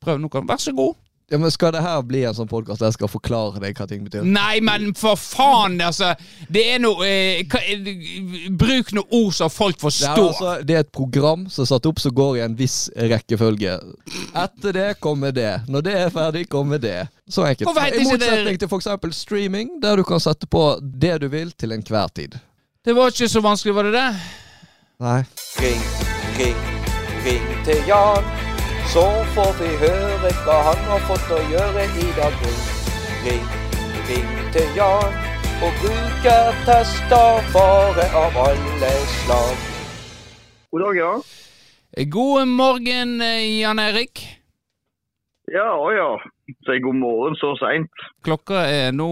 [0.03, 0.43] Prøv noe.
[0.49, 0.97] Vær så god.
[1.31, 3.87] Ja, men Skal det her bli en sånn podkast der jeg skal forklare deg hva
[3.89, 4.25] ting betyr?
[4.27, 6.11] Nei, men for faen, altså.
[6.51, 10.27] Det er noe eh, hva, eh, Bruk noe ord som folk Det er, forstår.
[10.27, 13.79] altså, det er et program som er satt opp som går i en viss rekkefølge.
[14.43, 15.61] Etter det kommer det.
[15.67, 17.07] Når det er ferdig, kommer det.
[17.29, 17.65] Så enkelt.
[17.71, 19.17] Hvorfor heter I ikke det- motsetning til f.eks.
[19.23, 22.37] streaming, der du kan sette på det du vil til enhver tid.
[22.85, 24.07] Det var ikke så vanskelig, var det det?
[24.99, 25.19] Nei.
[25.59, 25.81] Ring,
[26.37, 26.57] ring,
[27.25, 28.52] ring til Jan.
[28.91, 32.35] Så får vi høre hva han har fått å gjøre i dag.
[32.43, 32.59] Ring,
[33.25, 33.45] ring,
[34.09, 35.15] ring til Jan.
[35.63, 39.65] Og brukertester bare av alle slag.
[40.73, 41.11] God dag, ja.
[42.15, 44.25] God morgen, eh, Jan Erik.
[45.53, 46.09] Ja, å ja.
[46.67, 48.03] Si god morgen så seint.
[48.25, 49.09] Klokka er nå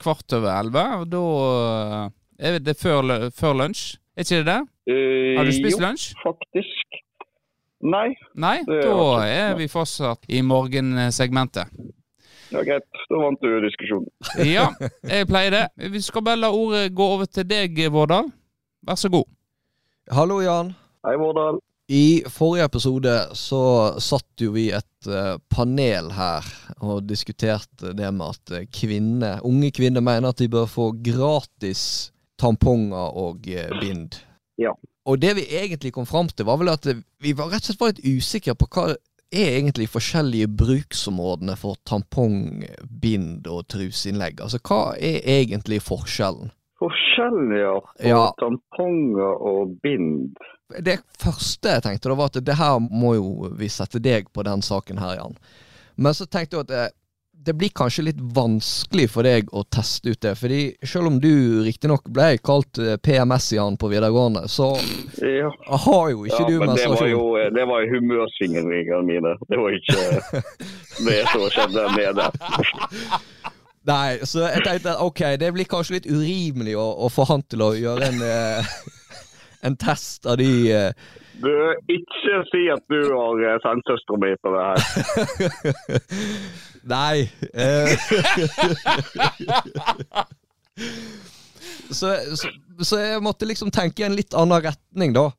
[0.00, 3.94] kvart over elleve, og da eh, er det før, før lunsj.
[4.16, 4.60] Er ikke det det?
[5.38, 6.10] Har du spist jo, lunsj?
[6.24, 7.00] faktisk.
[7.80, 8.10] Nei.
[8.36, 8.58] Nei?
[8.68, 9.30] Da ikke.
[9.32, 11.72] er vi fortsatt i morgensegmentet.
[12.50, 12.86] Ja, greit.
[13.08, 14.10] Da vant du diskusjonen.
[14.56, 14.68] Ja,
[15.06, 15.64] jeg pleier det.
[15.94, 18.30] Vi skal bare la ordet gå over til deg, Vårdal.
[18.86, 19.26] Vær så god.
[20.10, 20.74] Hallo, Jan.
[21.06, 21.60] Hei, Vårdal.
[21.90, 23.62] I forrige episode så
[23.98, 26.46] satt jo vi et eh, panel her
[26.86, 31.82] og diskuterte det med at eh, kvinner, unge kvinner mener at de bør få gratis
[32.38, 34.20] tamponger og eh, bind.
[34.60, 34.74] Ja.
[35.08, 36.84] Og det vi egentlig kom fram til, var vel at
[37.24, 38.84] vi var rett og slett var litt usikre på hva
[39.30, 42.64] er egentlig forskjellige bruksområdene for tampong,
[43.00, 44.40] bind og truseinnlegg.
[44.42, 46.50] Altså hva er egentlig forskjellen?
[46.80, 47.74] Forskjellen, ja.
[47.80, 48.22] På Ja.
[48.40, 50.36] tamponger og bind.
[50.80, 54.42] Det første jeg tenkte, da var at det her må jo vi sette deg på
[54.46, 55.36] den saken her, Jan.
[55.96, 56.90] Men så tenkte jeg at eh,
[57.46, 60.34] det blir kanskje litt vanskelig for deg å teste ut det.
[60.36, 64.74] Fordi selv om du riktignok ble kalt eh, PMS-Jan på videregående, så
[65.20, 65.48] Ja.
[65.86, 67.24] har jo ikke Ja, du men det var jo
[67.54, 69.34] det var humørsvingningene mine.
[69.48, 70.42] Det var ikke
[71.08, 72.30] det som skjedde der nede.
[73.88, 77.42] Nei, så jeg tenkte at ok, det blir kanskje litt urimelig å, å få han
[77.48, 78.74] til å gjøre en, eh,
[79.66, 80.92] en test av de eh,
[81.40, 81.48] Du,
[81.88, 84.78] ikke si at du har eh, sendt søstera mi på det her.
[86.88, 87.30] Nei.
[87.54, 87.96] Eh.
[91.90, 92.48] så, så,
[92.84, 95.30] så jeg måtte liksom tenke i en litt annen retning, da.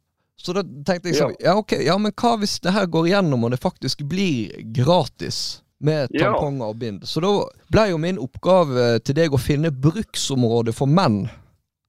[0.41, 3.43] Så da tenkte jeg sånn Ja, ok, ja, men hva hvis det her går igjennom,
[3.45, 5.61] og det faktisk blir gratis?
[5.81, 7.05] Med tamponger og bind.
[7.09, 7.29] Så da
[7.73, 11.23] ble jo min oppgave til deg å finne bruksområde for menn.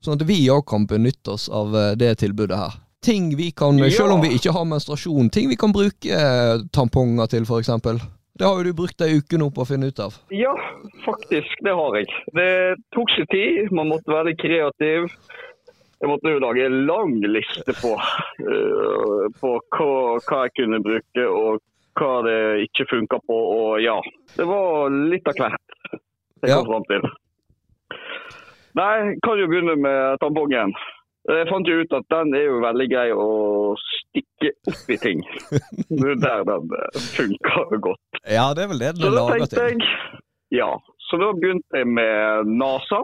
[0.01, 2.79] Sånn at vi òg kan benytte oss av eh, det tilbudet her.
[3.05, 3.91] Ting vi kan, Ja.
[3.93, 7.69] selv om vi ikke har menstruasjon, ting vi kan bruke eh, tamponger til, f.eks.
[8.39, 10.15] Det har jo du brukt ei uke nå på å finne ut av.
[10.33, 10.53] Ja,
[11.05, 11.53] faktisk.
[11.67, 12.07] Det har jeg.
[12.33, 12.49] Det
[12.97, 13.73] tok sin tid.
[13.77, 15.11] Man måtte være kreativ.
[16.03, 17.93] Jeg måtte jo lage en lang liste på,
[18.43, 19.91] øh, på hva,
[20.27, 21.61] hva jeg kunne bruke og
[22.01, 23.37] hva det ikke funka på.
[23.59, 23.99] Og ja,
[24.35, 26.57] det var litt av hvert jeg Ja.
[26.59, 27.05] kom fram til.
[28.75, 30.73] Nei, kan jo begynne med tampongen.
[31.31, 33.27] Jeg fant jo ut at den er jo veldig grei å
[33.79, 35.21] stikke opp i ting.
[36.01, 38.23] Det er der den eh, funker godt.
[38.27, 39.85] Ja, det er vel det den er laga til.
[40.55, 40.73] Ja.
[41.07, 43.03] Så da begynte jeg med NASA.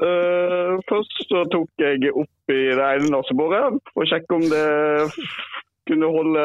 [0.00, 4.66] uh, først så tok jeg opp i det ene neseboret for å sjekke om det
[5.90, 6.44] kunne holde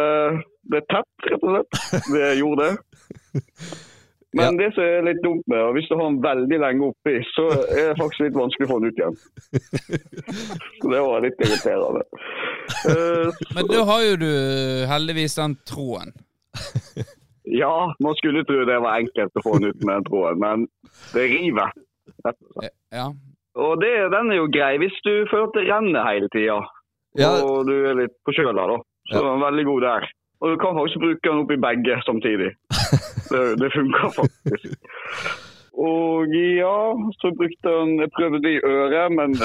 [0.73, 1.83] det tett, rett og slett.
[2.11, 3.43] Det gjorde det.
[4.35, 7.13] Men det som er litt dumt med og hvis du har den veldig lenge oppi,
[7.31, 9.17] så er det faktisk litt vanskelig å få den ut igjen.
[10.81, 12.01] Så det var litt irriterende.
[12.89, 14.31] Uh, Men da har jo du
[14.91, 16.11] heldigvis den tråden.
[17.45, 20.67] Ja, man skulle tro det var enkelt å få den ut med den tråden, men
[21.13, 21.71] det river.
[22.25, 22.67] og.
[22.91, 23.07] Ja.
[23.55, 26.59] Og det, den er jo grei hvis du føler at det renner hele tida,
[27.15, 28.77] Ja, og du er litt på kjøla, da.
[29.07, 29.21] Så Ja.
[29.23, 30.07] den er veldig god der.
[30.43, 32.49] Og du kan faktisk bruke den oppi begge samtidig.
[33.31, 34.79] Det, det funka faktisk.
[35.75, 36.77] Og ja,
[37.19, 39.35] så brukte han Jeg prøvde det i øret, men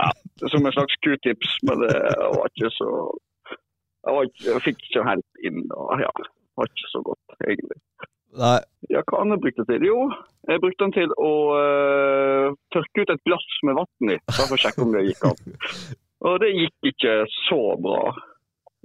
[0.00, 0.08] ja,
[0.52, 1.50] som en slags q-tips.
[1.66, 1.94] Men det
[2.36, 2.88] var ikke så
[4.06, 5.60] Jeg, ikke, jeg fikk ikke helt inn.
[5.78, 7.78] Og ja, det var ikke så godt, egentlig.
[8.42, 8.58] nei.
[8.94, 9.86] Ja, hva annet brukte jeg til?
[9.90, 9.98] Jo,
[10.48, 14.56] jeg brukte den til å uh, tørke ut et glass med vann i, bare for
[14.56, 15.42] å sjekke om det gikk an.
[16.28, 17.14] Og det gikk ikke
[17.48, 18.00] så bra.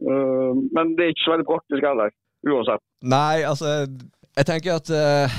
[0.04, 2.14] Uh, men det er ikke så veldig praktisk heller,
[2.50, 2.84] uansett.
[3.14, 3.72] Nei, altså
[4.34, 5.34] Jeg tenker at uh,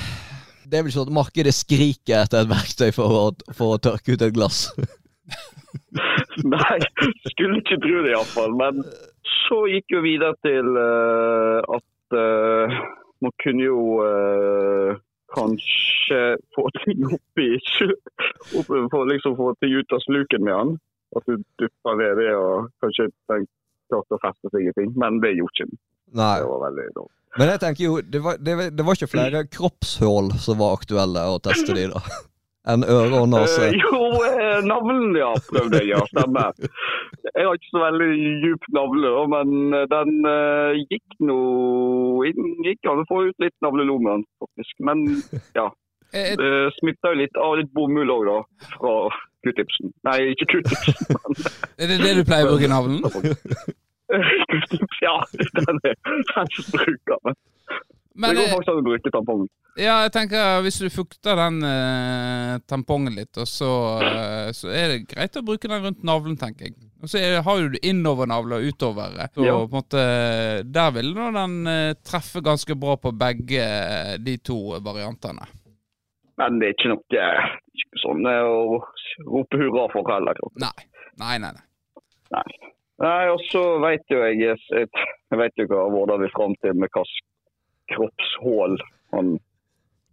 [0.70, 3.24] det er vel sånn at markedet skriker etter et verktøy for å,
[3.56, 4.68] for å tørke ut et glass.
[6.54, 6.76] Nei,
[7.32, 8.54] skulle ikke tro det iallfall.
[8.58, 8.84] Men
[9.46, 12.78] så gikk jo videre til uh, at uh,
[13.24, 13.80] man kunne jo
[15.34, 16.18] kanskje
[16.54, 20.72] få ting oppi opp, for liksom få ting ut av sluken med han.
[21.18, 24.94] At du dupper ned det og kanskje klarte å feste seg i ting.
[25.00, 25.80] Men det gjorde ikke.
[26.14, 26.36] Nei.
[26.44, 27.23] Det var veldig dårlig.
[27.38, 31.24] Men jeg tenker jo, det var, det, det var ikke flere kroppshull som var aktuelle
[31.32, 32.02] å teste de, da.
[32.72, 33.66] Enn øre og nese?
[33.68, 35.90] Uh, jo, eh, navlen, ja, prøvde jeg.
[35.90, 36.54] Ja, stemmer.
[37.34, 38.06] Jeg har ikke så veldig
[38.40, 41.36] djup navle, men eh, den eh, gikk nå
[42.30, 42.54] inn.
[42.64, 44.80] Gikk an å få ut litt navlelomme, faktisk.
[44.88, 45.04] Men
[45.58, 45.68] ja.
[46.16, 48.68] Eh, Det smitta jo litt av litt bomull òg, da.
[48.78, 48.96] Fra
[49.44, 49.92] q-tipsen.
[50.08, 51.40] Nei, ikke q-tipsen, men
[51.76, 53.04] Er det det du pleier å bruke navlen?
[55.04, 57.34] Ja, den er den som bruker.
[58.14, 59.48] Men det går eh, faktisk an å bruke tampongen.
[59.80, 63.70] ja, jeg tenker hvis du fukter den eh, tampongen litt, så,
[64.06, 66.76] eh, så er det greit å bruke den rundt navlen, tenker jeg.
[67.02, 69.16] Og så er, har jo du innovernavle og utover.
[69.34, 69.56] Så Ja.
[69.66, 70.04] måte
[70.70, 75.48] Der vil nå den eh, treffe ganske bra på begge eh, de to variantene.
[76.38, 77.50] Men det er ikke noe eh,
[78.02, 78.78] sånn eh, å
[79.26, 80.38] rope hurra for heller.
[80.62, 80.72] Nei.
[81.18, 81.66] Nei, nei, nei.
[82.34, 82.46] Nei.
[83.02, 86.76] Nei, og så vet jo jeg Jeg, jeg vet jo hva Vårdal vil fram til
[86.78, 87.24] med hvilket
[87.94, 88.76] kroppshull
[89.14, 89.32] han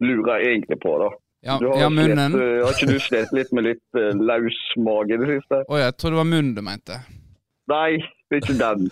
[0.02, 1.10] lurer egentlig på, da.
[1.46, 2.36] Ja, Du har, ja slet, munnen.
[2.38, 5.62] eh, har ikke du slitt litt med litt uh, løs mage i det siste?
[5.65, 6.98] Å, jeg tror det var munnen du mente.
[7.72, 7.98] Nei,
[8.30, 8.89] det er ikke den.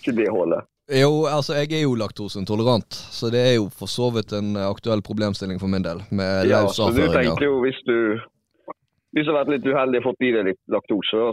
[0.00, 0.66] Ikke det hullet.
[0.92, 4.68] Jo, altså jeg er jo laktoseintolerant, så det er jo for så vidt en eh,
[4.70, 6.02] aktuell problemstilling for min del.
[6.14, 7.32] Med Ja, løs så du avføring.
[7.42, 7.96] jo hvis du
[9.16, 11.30] hvis du har vært litt uheldig og fått i deg litt laktose, da,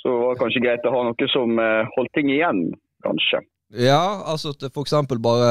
[0.00, 2.62] så, det var kanskje greit å ha noe som eh, holdt ting igjen,
[3.04, 3.42] kanskje.
[3.76, 5.50] Ja, altså at for eksempel bare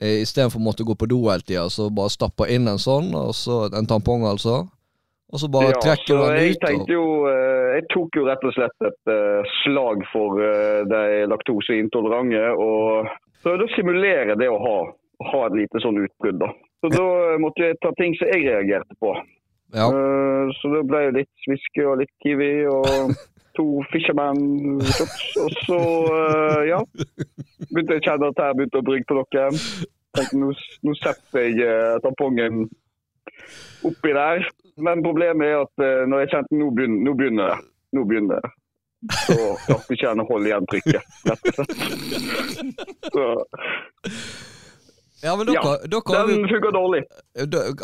[0.00, 3.10] eh, Istedenfor å måtte gå på do hele tida, så bare stappa inn en sånn,
[3.36, 4.62] så en tampong, altså.
[5.30, 6.62] Og så bare trekker du den jeg ut.
[6.64, 9.12] tenkte jo eh, Jeg tok jo rett og slett et
[9.60, 10.40] slag for
[10.90, 13.12] de laktoseintolerante og
[13.44, 14.78] prøvde å simulere det å ha
[15.20, 16.40] ha et lite sånn utbrudd.
[16.40, 16.48] da.
[16.80, 17.06] Så da
[17.42, 19.12] måtte jeg ta ting som jeg reagerte på.
[19.76, 19.86] Ja.
[20.58, 23.12] Så det ble jo litt Sviske og litt Kiwi og
[23.56, 25.24] to Fisherman shots.
[25.42, 25.80] Og så,
[26.18, 26.80] eh, ja,
[27.70, 29.48] begynte jeg å kjenne at jeg begynte å brygge på noe.
[30.10, 30.52] Tenkte, nå,
[30.86, 32.64] nå setter jeg eh, tampongen
[33.86, 34.46] oppi der.
[34.80, 37.60] Men problemet er at eh, når jeg kjente nå begynner, nå begynner det,
[37.96, 38.54] nå begynner det.
[39.24, 41.04] Så klarte ikke jeg å holde igjen trykket.
[43.14, 43.22] Så
[45.22, 47.02] ja, men dere, Ja, dere den vi funker dårlig.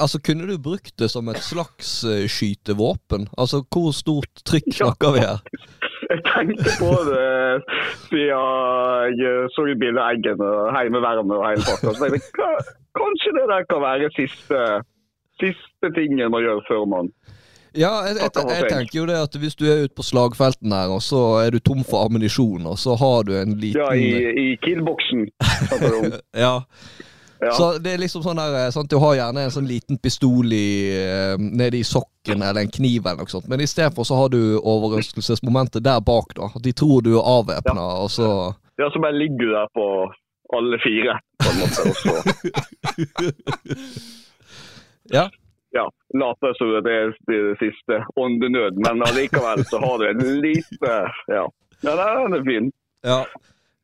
[0.01, 3.29] Altså, Kunne du brukt det som et slags uh, skytevåpen?
[3.39, 5.43] Altså, Hvor stort trykk snakker vi her?
[6.11, 7.31] Jeg tenkte på det
[8.07, 11.95] siden jeg så bilde av eggene Heimevernet og hele pakka.
[11.97, 12.67] Så tenkte jeg
[13.01, 14.61] kanskje det der kan være siste,
[15.43, 17.11] siste tingen man gjør før man
[17.77, 20.95] Ja, jeg, jeg, jeg tenker jo det at hvis du er ute på slagfelten her,
[20.95, 24.53] og så er du tom for ammunisjon, og så har du en liten Ja, i,
[24.53, 25.27] i kill-boksen.
[26.47, 26.55] Ja.
[27.41, 27.53] Ja.
[27.53, 28.89] Så det er liksom sånn der, sant?
[28.91, 33.05] Du har gjerne en sånn liten pistol i, eh, nede i sokken eller en kniv
[33.05, 36.49] eller noe sånt, men istedenfor så har du overraskelsesmomentet der bak, da.
[36.65, 38.31] De tror du er avvæpna, og så
[38.77, 40.13] ja, så bare ligger du der på
[40.57, 41.81] alle fire, på en måte.
[41.91, 42.13] Også.
[45.07, 45.31] Ja.
[45.71, 45.85] ja,
[46.19, 50.95] later som det er det siste åndenød, men allikevel så har du en lite
[51.31, 51.45] Ja,
[51.87, 52.07] ja det
[52.41, 52.75] er fint.
[53.07, 53.21] ja.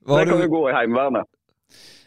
[0.02, 1.28] Det kan jo du, gå i Heimevernet.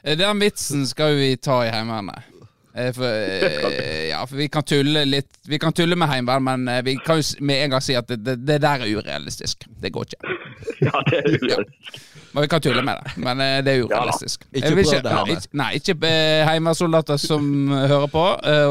[0.04, 2.32] Eh, Den vitsen skal vi ta i Heimevernet.
[2.76, 6.84] Eh, For, eh, ja, for vi kan tulle litt Vi kan tulle med heimevern, men
[6.84, 9.64] vi kan jo med en gang si at det, det, det der er urealistisk.
[9.82, 10.36] Det går ikke.
[10.84, 11.94] Ja, det er urealistisk.
[11.94, 12.02] det.
[12.34, 14.42] Men vi kan tulle med det, men det er urealistisk.
[14.52, 16.10] Ikke Jeg prøv det her ja, ikke, Nei, ikke
[16.50, 18.24] heimevernssoldater som hører på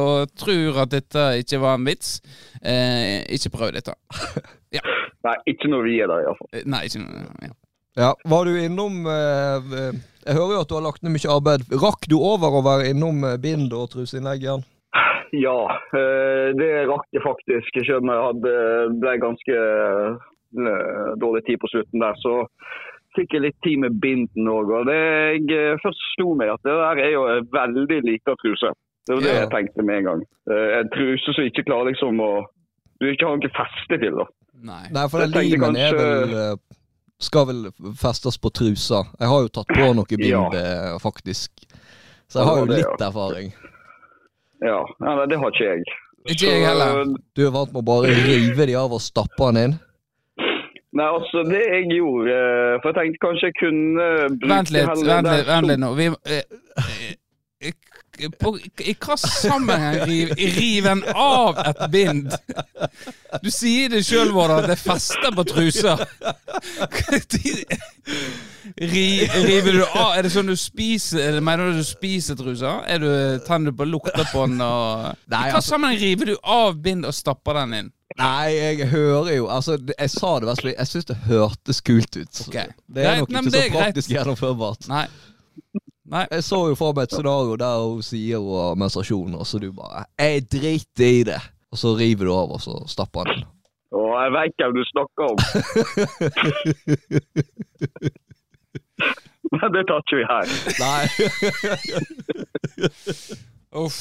[0.04, 2.18] og tror at dette ikke var en vits.
[2.61, 3.94] Eh, ikke prøv dette.
[5.24, 6.66] Nei, ikke når vi er der, iallfall.
[6.68, 7.07] Nei, ikke
[7.48, 7.54] ja.
[7.96, 11.30] Ja, var du innom eh, eh, Jeg hører jo at du har lagt ned mye
[11.35, 11.66] arbeid.
[11.83, 14.64] Rakk du over å være innom eh, bind og truseinnlegg igjen?
[15.35, 15.59] Ja,
[15.98, 17.78] eh, det rakk jeg faktisk.
[17.87, 18.54] Selv om jeg hadde,
[19.02, 22.35] ble ganske eh, dårlig tid på slutten der, så
[23.18, 24.70] fikk jeg litt tid med binden òg.
[24.80, 24.98] Og det
[25.50, 28.72] jeg først slo meg at det der er jo en veldig lita truse.
[29.04, 29.40] Det var det Ja.
[29.44, 30.22] jeg tenkte med en gang.
[30.50, 32.33] Eh, En truse som ikke klarer liksom å
[33.02, 34.24] Du ikke har noe feste til, da.
[34.64, 34.85] Nei.
[34.94, 35.88] Nei, for den Jeg kanskje...
[35.90, 36.57] er vel
[37.22, 37.61] Skal vel
[37.96, 39.05] festes på trusa.
[39.20, 40.98] Jeg har jo tatt på noe bimbe, Ja.
[40.98, 41.50] faktisk.
[42.29, 43.53] Så jeg har jo litt erfaring.
[44.61, 45.85] Ja, ja nei, Det har ikke jeg.
[46.24, 47.05] Ikke jeg heller.
[47.37, 49.74] Du er vant med å bare rive de av og stappe den inn?
[50.94, 54.05] Nei, altså Det jeg gjorde eh, For jeg tenkte kanskje jeg kunne
[54.38, 55.88] bruke Vent litt, vent litt, vent litt nå.
[55.98, 56.44] Vi, eh,
[57.66, 57.72] eh,
[58.40, 58.53] på,
[58.85, 62.35] I hva sammenheng river riv en av et bind?
[63.42, 65.96] Du sier det sjøl, Vårdal, at det fester på trusa.
[68.81, 69.07] Ri,
[69.44, 72.79] river du av Er det sånn du spiser Eller Mener du du spiser trusa?
[72.90, 73.11] Er du,
[73.46, 76.81] Tenner du på lukter på den og Nei, I hva altså- sammenheng river du av
[76.83, 77.92] bind og stapper den inn?
[78.18, 82.42] Nei, jeg hører jo Altså, jeg sa det verst, jeg syns det hørtes kult ut.
[82.48, 82.68] Okay.
[82.87, 84.88] Det er Greit, nok ikke så praktisk gjennomførbart.
[84.90, 85.07] Nei.
[86.04, 86.26] Nei.
[86.30, 89.58] Jeg så jo for meg et scenario der hun sier hun har menstruasjon, og så
[89.58, 93.44] du bare 'Jeg driter i det', og så river du av, og så stapper den
[93.94, 95.38] Å, jeg vet hvem du snakker om.
[99.60, 100.46] Men det tar ikke vi her.
[100.82, 101.04] Nei.
[103.84, 103.98] Uff.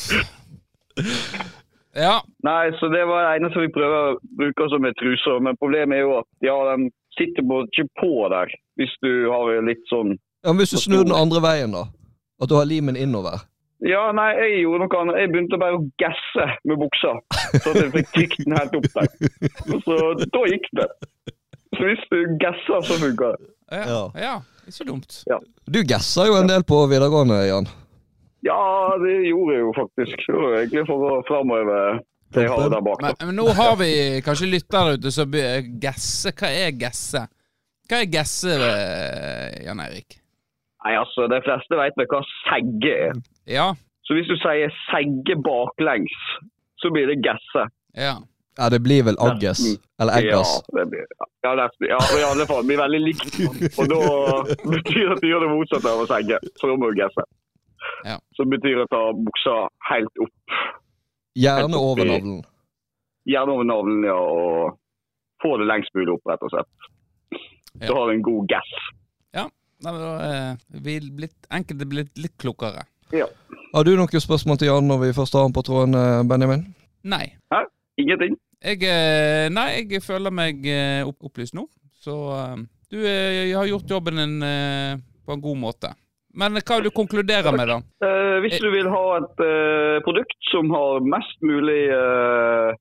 [1.94, 2.18] Ja.
[2.42, 5.38] Nei, så det var det eneste vi prøver å bruke som en truser.
[5.46, 6.82] Men problemet er jo at ja, den
[7.18, 8.48] sitter ikke på der.
[8.82, 10.12] Hvis du har litt sånn
[10.44, 11.86] Ja, men Hvis du snur den andre veien, da?
[12.42, 13.46] At du har limen innover?
[13.84, 15.18] Ja, nei, jeg gjorde noe annet.
[15.20, 17.14] Jeg begynte bare å gasse med buksa.
[17.64, 19.10] Så jeg fikk trykt den helt opp der.
[19.84, 20.88] Så da gikk det.
[21.74, 23.50] Så hvis du gasser, så funker det.
[23.74, 24.02] Ja.
[24.20, 24.34] Ja.
[24.64, 25.18] Ikke så dumt.
[25.68, 27.68] Du gasser jo en del på videregående, Jan.
[28.44, 28.60] Ja,
[29.00, 30.26] det gjorde jeg jo faktisk.
[30.28, 32.02] Det var egentlig for å framover
[32.34, 33.04] det jeg har der bak.
[33.04, 33.92] Men, men nå har vi
[34.26, 35.40] kanskje lyttere ute som
[35.84, 36.36] gasser.
[36.40, 37.28] Hva er gasse?
[37.88, 40.23] Hva er gasse, eh, Jan Eirik?
[40.84, 43.24] Nei, altså, De fleste vet vel hva segge er.
[43.48, 43.72] Ja.
[44.04, 46.16] Så hvis du sier segge baklengs,
[46.84, 47.68] så blir det gesse.
[47.96, 48.18] Ja.
[48.58, 49.62] Ja, det blir vel agges.
[50.02, 50.50] Eller eggas.
[50.68, 51.06] Ja, det blir,
[51.42, 51.88] ja, nesten.
[51.90, 52.62] Ja, i alle fall.
[52.62, 53.40] Det blir veldig likt.
[53.82, 54.02] Og da
[54.76, 56.38] betyr det at du gjør det motsatte av å segge.
[56.60, 57.26] Så da må du gesse.
[58.06, 58.20] Ja.
[58.38, 59.56] Så betyr det å ta buksa
[59.90, 60.58] helt opp.
[61.40, 62.44] Gjerne over navlen.
[63.26, 64.78] Gjerne over navlen, ja, og
[65.42, 66.90] få det lengst mulig opp, rett og slett.
[67.80, 67.88] Ja.
[67.88, 68.74] Så har du en god gass.
[69.84, 72.86] Nei, men da er vi blitt, enkelte blitt litt klokere.
[73.14, 73.28] Ja.
[73.74, 76.64] Har du noen spørsmål til Jan når vi først har han på tråden, eh, Benjamin?
[77.04, 77.26] Nei.
[78.00, 78.38] Ingenting.
[78.64, 81.68] Jeg, eh, nei, jeg føler meg eh, opplyst nå.
[82.04, 82.62] Så eh,
[82.94, 85.92] du eh, har gjort jobben din eh, på en god måte.
[86.34, 87.78] Men hva vil du konkludere med, da?
[88.08, 92.72] Eh, hvis du vil ha et eh, produkt som har mest mulig eh,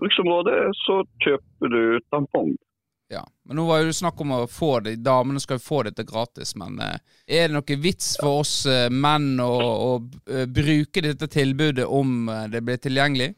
[0.00, 1.82] bruksområde, så kjøper du
[2.14, 2.54] tampong.
[3.08, 6.06] Ja, men Nå var jo snakk om å få det, damene skal jo få dette
[6.08, 6.96] gratis, men eh,
[7.28, 9.50] er det noe vits for oss eh, menn å,
[9.88, 9.90] å
[10.32, 13.34] eh, bruke dette tilbudet om det blir tilgjengelig?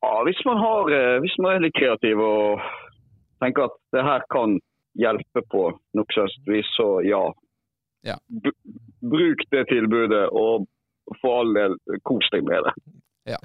[0.00, 2.64] Ja, hvis man, har, hvis man er litt kreativ og
[3.44, 4.56] tenker at det her kan
[4.98, 7.20] hjelpe på noe vis, så ja.
[8.02, 8.16] Ja.
[9.04, 10.66] Bruk det tilbudet, og
[11.20, 11.76] for all del
[12.08, 12.72] kos deg med det.
[13.36, 13.38] Ja,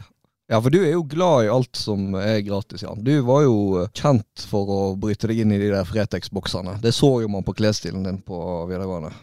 [0.54, 3.02] for du er jo glad i alt som er gratis, Jan.
[3.04, 6.78] Du var jo eh, kjent for å bryte deg inn i de der Fretex-boksene.
[6.84, 8.38] Det så jo man på klesstilen din på
[8.70, 9.14] videregående.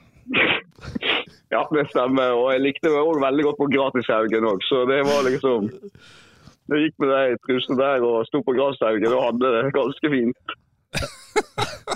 [1.53, 2.31] Ja, det stemmer.
[2.33, 5.67] Og jeg likte meg også veldig godt på Gratishaugen òg, så det var liksom
[6.73, 10.57] Jeg gikk med de trusene der og sto på Gratishaugen og hadde det ganske fint.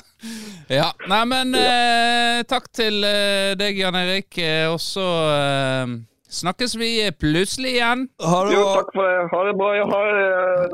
[0.66, 4.34] Ja, nei, men eh, takk til eh, deg, Jan Erik.
[4.72, 5.92] Også eh,
[6.36, 8.08] snakkes vi plutselig igjen.
[8.22, 8.74] Ha det Jo, bra.
[8.80, 9.28] takk for det.
[9.32, 9.70] Ha det bra.
[9.76, 10.06] Jeg har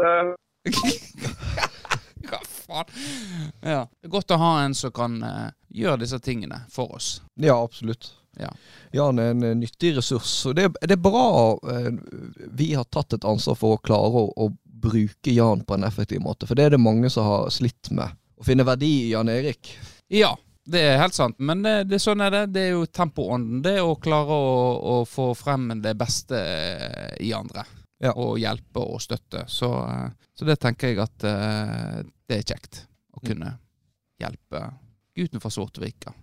[0.00, 0.16] det.
[2.32, 2.90] Hva faen?
[3.60, 3.82] Ja.
[4.00, 7.14] Det er godt å ha en som kan uh, gjøre disse tingene for oss.
[7.40, 8.12] Ja, absolutt.
[8.40, 8.48] Ja.
[8.96, 10.30] Jan er en eh, nyttig ressurs.
[10.48, 11.26] Og det, det er bra
[11.58, 11.90] uh,
[12.56, 14.50] vi har tatt et ansvar for å klare å, å
[14.82, 16.48] bruke Jan på en effektiv måte.
[16.48, 18.16] For det er det mange som har slitt med.
[18.40, 19.74] Å finne verdi i Jan Erik.
[20.12, 20.32] Ja,
[20.64, 21.38] det er helt sant.
[21.38, 22.42] Men det, det, sånn er det.
[22.54, 23.62] Det er jo tempoånden.
[23.64, 27.66] Det å klare å, å få frem det beste eh, i andre.
[28.02, 28.14] Ja.
[28.18, 29.44] Og hjelpe og støtte.
[29.50, 30.08] Så, eh,
[30.38, 32.84] så det tenker jeg at eh, det er kjekt.
[33.12, 33.56] Å kunne
[34.22, 34.62] hjelpe
[35.18, 36.14] gutten fra Sortevika.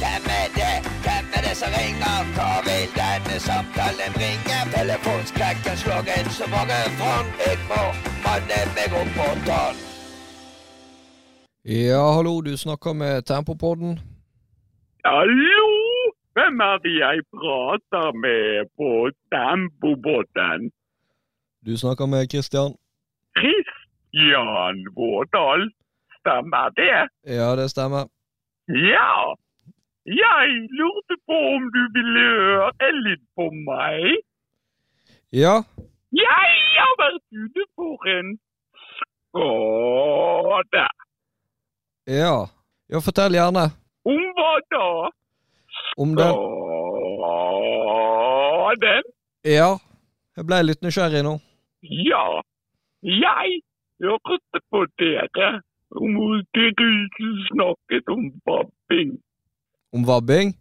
[0.00, 0.72] Hvem er det?
[1.04, 2.32] Hvem er det som ringer?
[2.32, 4.58] Hva vil denne samtalen bringe?
[4.72, 7.40] Telefonskrekken slår inn så mange fond.
[7.44, 7.86] Jeg må
[8.24, 9.88] manne meg opp på tann.
[11.64, 13.98] Ja, hallo, du snakker med Tempopodden.
[15.04, 15.68] Hallo!
[16.34, 18.88] Hvem er det jeg prater med på
[19.32, 20.72] Tempopodden?
[21.66, 22.72] Du snakker med Christian.
[23.38, 25.62] Christian Vårdal.
[26.18, 26.98] Stemmer det?
[27.38, 28.04] Ja, det stemmer.
[28.68, 29.14] Ja.
[30.06, 30.46] Jeg
[30.78, 34.18] lurte på om du ville høre litt på meg.
[35.32, 35.56] Ja,
[36.12, 38.38] Jeg har vært ute for en
[39.30, 40.86] skade.
[42.06, 42.48] Ja.
[42.92, 43.70] Ja, fortell gjerne
[44.04, 44.88] Om hva da?
[45.96, 46.32] om den.
[48.72, 49.02] Skaden?
[49.44, 49.76] Ja,
[50.36, 51.36] jeg ble litt nysgjerrig nå.
[51.82, 52.24] Ja.
[53.02, 53.60] Jeg
[54.02, 55.50] hørte på dere
[55.92, 56.16] om
[56.56, 56.90] dere
[57.50, 59.16] snakket om babbing.
[59.92, 60.54] Om vabbing?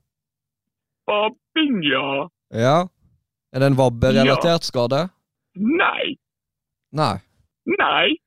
[1.08, 2.28] Vabbing, ja.
[2.52, 2.78] Ja.
[3.54, 5.06] Er det en vabberelatert skade?
[5.56, 6.18] Nei.
[6.92, 7.16] Nei.
[7.78, 8.18] Nei.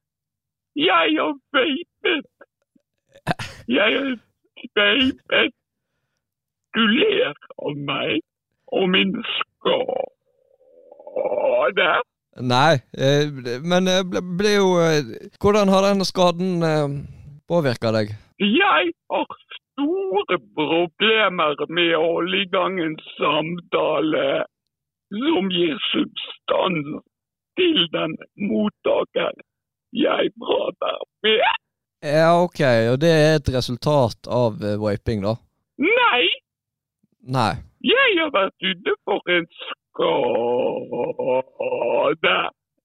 [0.77, 2.31] Jeg har vapet.
[3.69, 4.19] Jeg
[4.77, 5.53] vapet.
[6.75, 8.21] Du ler av meg
[8.75, 10.05] og min skade.
[12.43, 13.31] Nei, eh,
[13.63, 15.07] men det ble, jo eh,
[15.39, 16.89] Hvordan har denne skaden eh,
[17.47, 18.11] påvirka deg?
[18.43, 19.37] Jeg har
[19.79, 24.27] store problemer med å holde i gang en samtale
[25.15, 26.87] som gir substans
[27.55, 28.13] til den
[28.51, 29.33] mottaker
[29.95, 31.64] jeg prater med.
[32.05, 32.61] Ja, ok,
[32.93, 35.39] og det er et resultat av uh, vaping, da?
[35.81, 36.27] Nei,
[37.33, 37.55] Nei.
[37.81, 39.95] jeg har vært ute for en skade.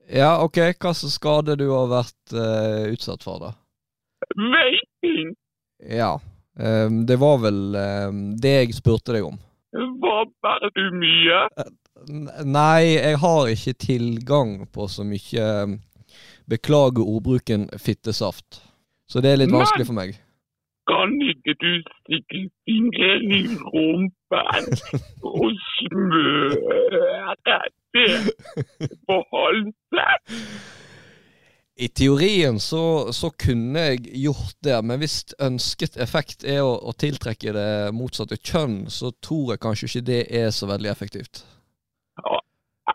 [0.07, 3.51] Ja, ok, hva slags skade du har vært uh, utsatt for, da?
[4.39, 5.35] Vaping.
[5.83, 6.15] Ja.
[6.55, 9.35] Um, det var vel um, det jeg spurte deg om.
[9.99, 11.43] Vabber du mye?
[12.47, 15.75] Nei, jeg har ikke tilgang på så mye eh,
[16.49, 18.63] Beklager ordbruken fittesaft.
[19.09, 20.17] Så det er litt vanskelig for meg.
[20.89, 24.69] Kan ikke du stikke fingeren i rumpen
[25.21, 27.61] og smøre det
[29.09, 30.35] på halsen?
[31.79, 36.91] I teorien så, så kunne jeg gjort det, men hvis ønsket effekt er å, å
[36.91, 41.45] tiltrekke det motsatte kjønn, så tror jeg kanskje ikke det er så veldig effektivt.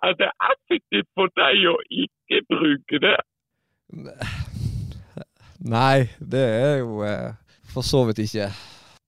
[0.04, 3.16] Er det effektivt for deg å ikke bruke det?
[5.64, 7.32] Nei, det er jo eh,
[7.72, 8.50] for så vidt ikke.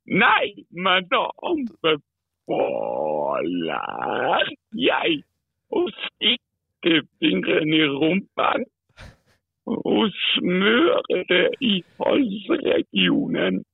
[0.09, 2.01] Nei, men da anbefaler
[4.73, 5.19] jeg
[5.75, 8.65] å stikke fingeren i rumpen
[9.67, 13.65] og smøre det i halsregionen.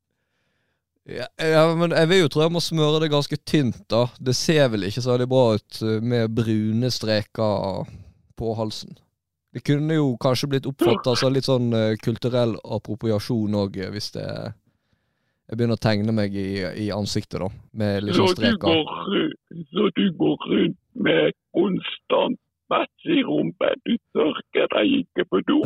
[1.07, 4.07] Ja, ja, men jeg vil jo tro jeg må smøre det ganske tynt, da.
[4.19, 7.87] Det ser vel ikke så veldig bra ut eh, med brune streker
[8.39, 8.99] på halsen.
[9.53, 14.27] Det kunne jo kanskje blitt oppfatta som litt sånn eh, kulturell appropriasjon òg, hvis det
[15.51, 17.49] Jeg begynner å tegne meg i, i ansiktet, da.
[17.77, 18.87] Med litt du streker.
[19.75, 22.39] så du går rundt med konstant
[22.73, 23.83] mess i rumpen.
[23.85, 25.59] Du tørker deg ikke på do.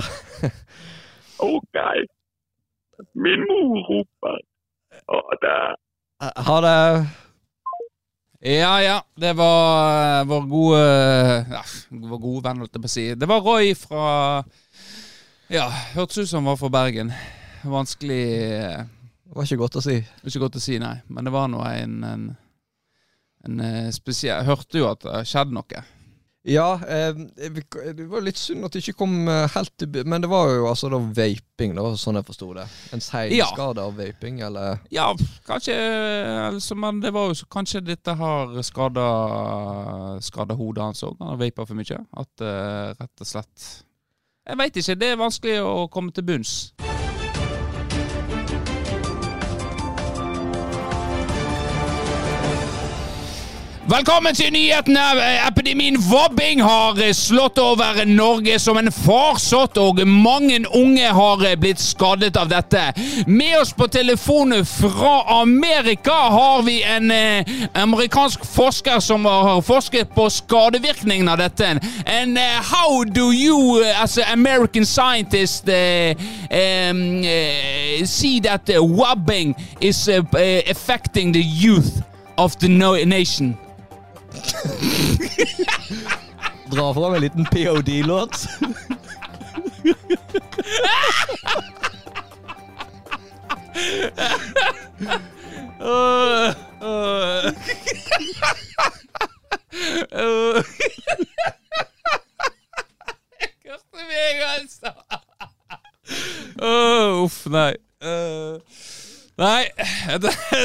[1.52, 1.78] OK.
[3.14, 4.40] Min mor roper.
[5.12, 5.60] Ha det.
[6.24, 6.76] Eh, Ha det.
[8.40, 9.04] Ja, ja.
[9.16, 10.80] Det var eh, vår gode
[11.50, 13.06] ja, Vår gode venn, holdt jeg på å si.
[13.16, 14.04] Det var Roy fra
[15.52, 17.12] Ja, hørtes ut som han var fra Bergen.
[17.66, 18.82] Vanskelig eh,
[19.24, 19.96] Det var ikke godt å si.
[20.26, 20.98] Ikke godt å si, nei.
[21.08, 22.26] Men det var nå en, en,
[23.46, 25.84] en eh, spesiell hørte jo at det skjedde noe.
[26.46, 27.14] Ja, eh,
[27.94, 30.68] det var litt synd at det ikke kom eh, helt til Men det var jo
[30.70, 32.66] altså da vaping, det var sånn jeg forsto det.
[32.94, 35.08] En seinskade av vaping, eller Ja,
[35.48, 35.74] kanskje
[36.46, 39.08] altså, Men det var jo kanskje dette har skada
[40.22, 41.18] Skada hodet hans òg.
[41.18, 41.98] Han har vapa for mye.
[42.22, 43.66] At eh, rett og slett
[44.46, 45.00] Jeg veit ikke.
[45.02, 46.60] Det er vanskelig å komme til bunns.
[53.86, 55.00] Velkommen til nyhetene!
[55.46, 62.34] Epidemien vobbing har slått over Norge som en farsott, og mange unge har blitt skadet
[62.34, 62.80] av dette.
[63.30, 70.10] Med oss på telefonen fra Amerika har vi en eh, amerikansk forsker som har forsket
[70.16, 71.76] på skadevirkningen av dette.
[72.06, 76.10] And uh, how do you, uh, as an American scientist, uh,
[76.50, 82.02] um, uh, see that wobbing is affecting the youth
[82.36, 83.56] of the nation?
[86.70, 88.48] Dra fram en liten POD-låt.
[104.56, 104.92] Altså!
[107.24, 107.74] Uff, nei.
[108.04, 108.58] Uh,
[109.38, 109.64] nei,
[110.08, 110.20] jeg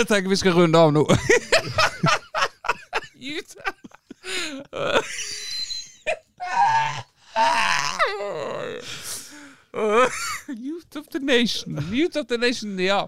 [0.08, 1.04] tenker vi skal runde av nå.
[3.22, 3.56] Ut.
[10.50, 11.78] Youth of the nation.
[11.92, 13.08] Youth of the nation, ja.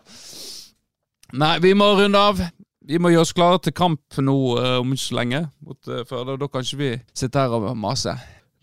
[1.33, 2.43] Nei, vi må runde av.
[2.85, 5.41] Vi må gjøre oss klare til kamp nå uh, om ikke så lenge.
[5.65, 6.37] Mot uh, Førde.
[6.37, 8.13] Da kan ikke vi sitte her og mase.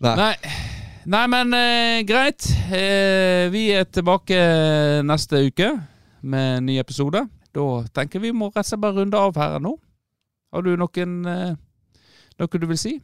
[0.01, 0.15] Nei.
[0.17, 0.55] Nei,
[1.11, 2.47] Nei men uh, greit.
[2.71, 4.39] Eh, vi er tilbake
[5.03, 5.73] neste uke
[6.21, 7.25] med en ny episode.
[7.51, 9.75] Da tenker vi må rett og slett bare runde av her nå.
[10.51, 11.53] Har du noen eh,
[12.41, 12.95] noe du vil si?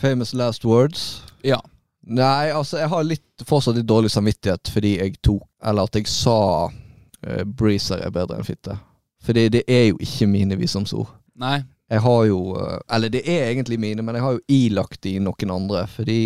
[0.00, 1.22] Famous last words.
[1.44, 1.60] Ja.
[2.00, 6.08] Nei, altså, jeg har litt, fortsatt litt dårlig samvittighet fordi jeg tok Eller at jeg
[6.08, 8.78] sa uh, Breezer er bedre enn fitte.
[9.20, 11.10] Fordi det er jo ikke mine visdomsord.
[11.40, 11.60] Nei.
[11.90, 15.18] Jeg har jo eh, Eller det er egentlig mine, men jeg har jo ilagt de
[15.20, 15.84] noen andre.
[15.92, 16.20] Fordi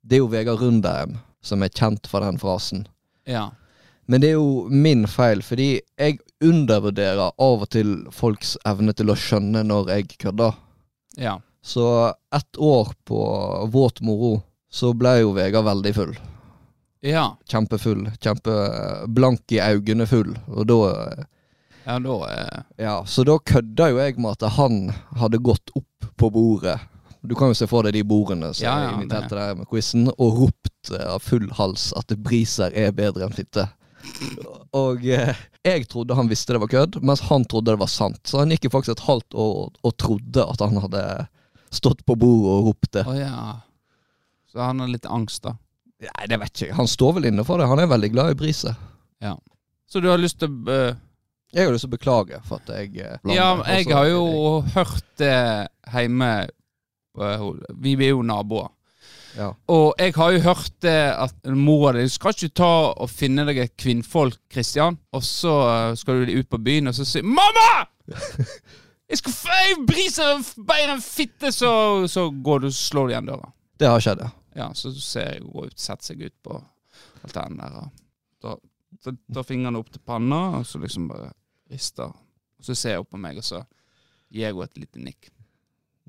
[0.00, 2.86] det er jo Vegard Rundheim som er kjent for den frasen.
[3.28, 3.50] Ja.
[4.10, 5.68] Men det er jo min feil, fordi
[6.00, 10.56] jeg undervurderer av og til folks evne til å skjønne når jeg kødder.
[11.20, 11.36] Ja.
[11.62, 11.84] Så
[12.34, 13.20] ett år på
[13.70, 14.40] våt moro,
[14.72, 16.14] så ble jo Vegard veldig full.
[17.06, 17.28] Ja.
[17.48, 18.06] Kjempefull.
[18.20, 20.34] Kjempeblank i øynene full.
[20.48, 20.78] Og da
[21.86, 26.10] Ja, da eh, Ja, så da kødda jo jeg med at han hadde gått opp
[26.20, 26.78] på bordet.
[27.22, 29.68] Du kan jo se for deg de bordene som Ja, ja, invitert det- til med
[29.68, 33.68] quizen, og ropt eh, av full hals at Briser er bedre enn fitte.
[34.76, 35.34] Og eh,
[35.66, 38.20] jeg trodde han visste det var kødd, mens han trodde det var sant.
[38.28, 41.04] Så han gikk jo faktisk et halvt år og, og trodde at han hadde
[41.74, 43.04] stått på bordet og ropt det.
[43.06, 43.42] Å ja.
[44.50, 45.54] Så han har litt angst, da.
[46.00, 46.78] Nei, det vet ikke jeg.
[46.78, 47.68] Han står vel inne for det.
[47.70, 48.74] Han er veldig glad i Brise.
[49.90, 50.98] Så du har lyst til å eh,
[51.50, 53.34] Jeg har lyst til å beklage for at jeg eh, blander.
[53.34, 55.34] Ja, jeg har jo hørt det
[55.90, 57.42] hjemme eh,
[57.82, 58.70] Vi er jo naboer.
[59.36, 59.52] Ja.
[59.70, 63.60] Og jeg har jo hørt det at mora di Skal ikke ta og finne deg
[63.62, 67.86] et kvinnfolk, Kristian, og så eh, skal du ut på byen, og så sier 'Mamma!'
[69.10, 71.70] Jeg skal brise jeg briser bedre enn fitte, så,
[72.06, 73.48] så går du og slår igjen døra.
[73.80, 74.30] Det har skjedd, ja.
[74.60, 76.58] Ja, så ser jeg henne ut, sette seg ut på
[77.26, 77.88] altanen der.
[78.42, 78.54] Da
[79.34, 81.32] tar fingrene opp til panna, og så liksom bare
[81.70, 82.10] rister.
[82.58, 83.64] Og så ser hun på meg, og så
[84.30, 85.30] gir jeg henne et lite nikk.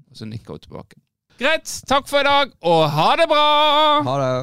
[0.09, 1.01] Og så nikker hun tilbake.
[1.41, 3.45] Greit, takk for i dag, og ha det bra!
[4.05, 4.33] Ha det.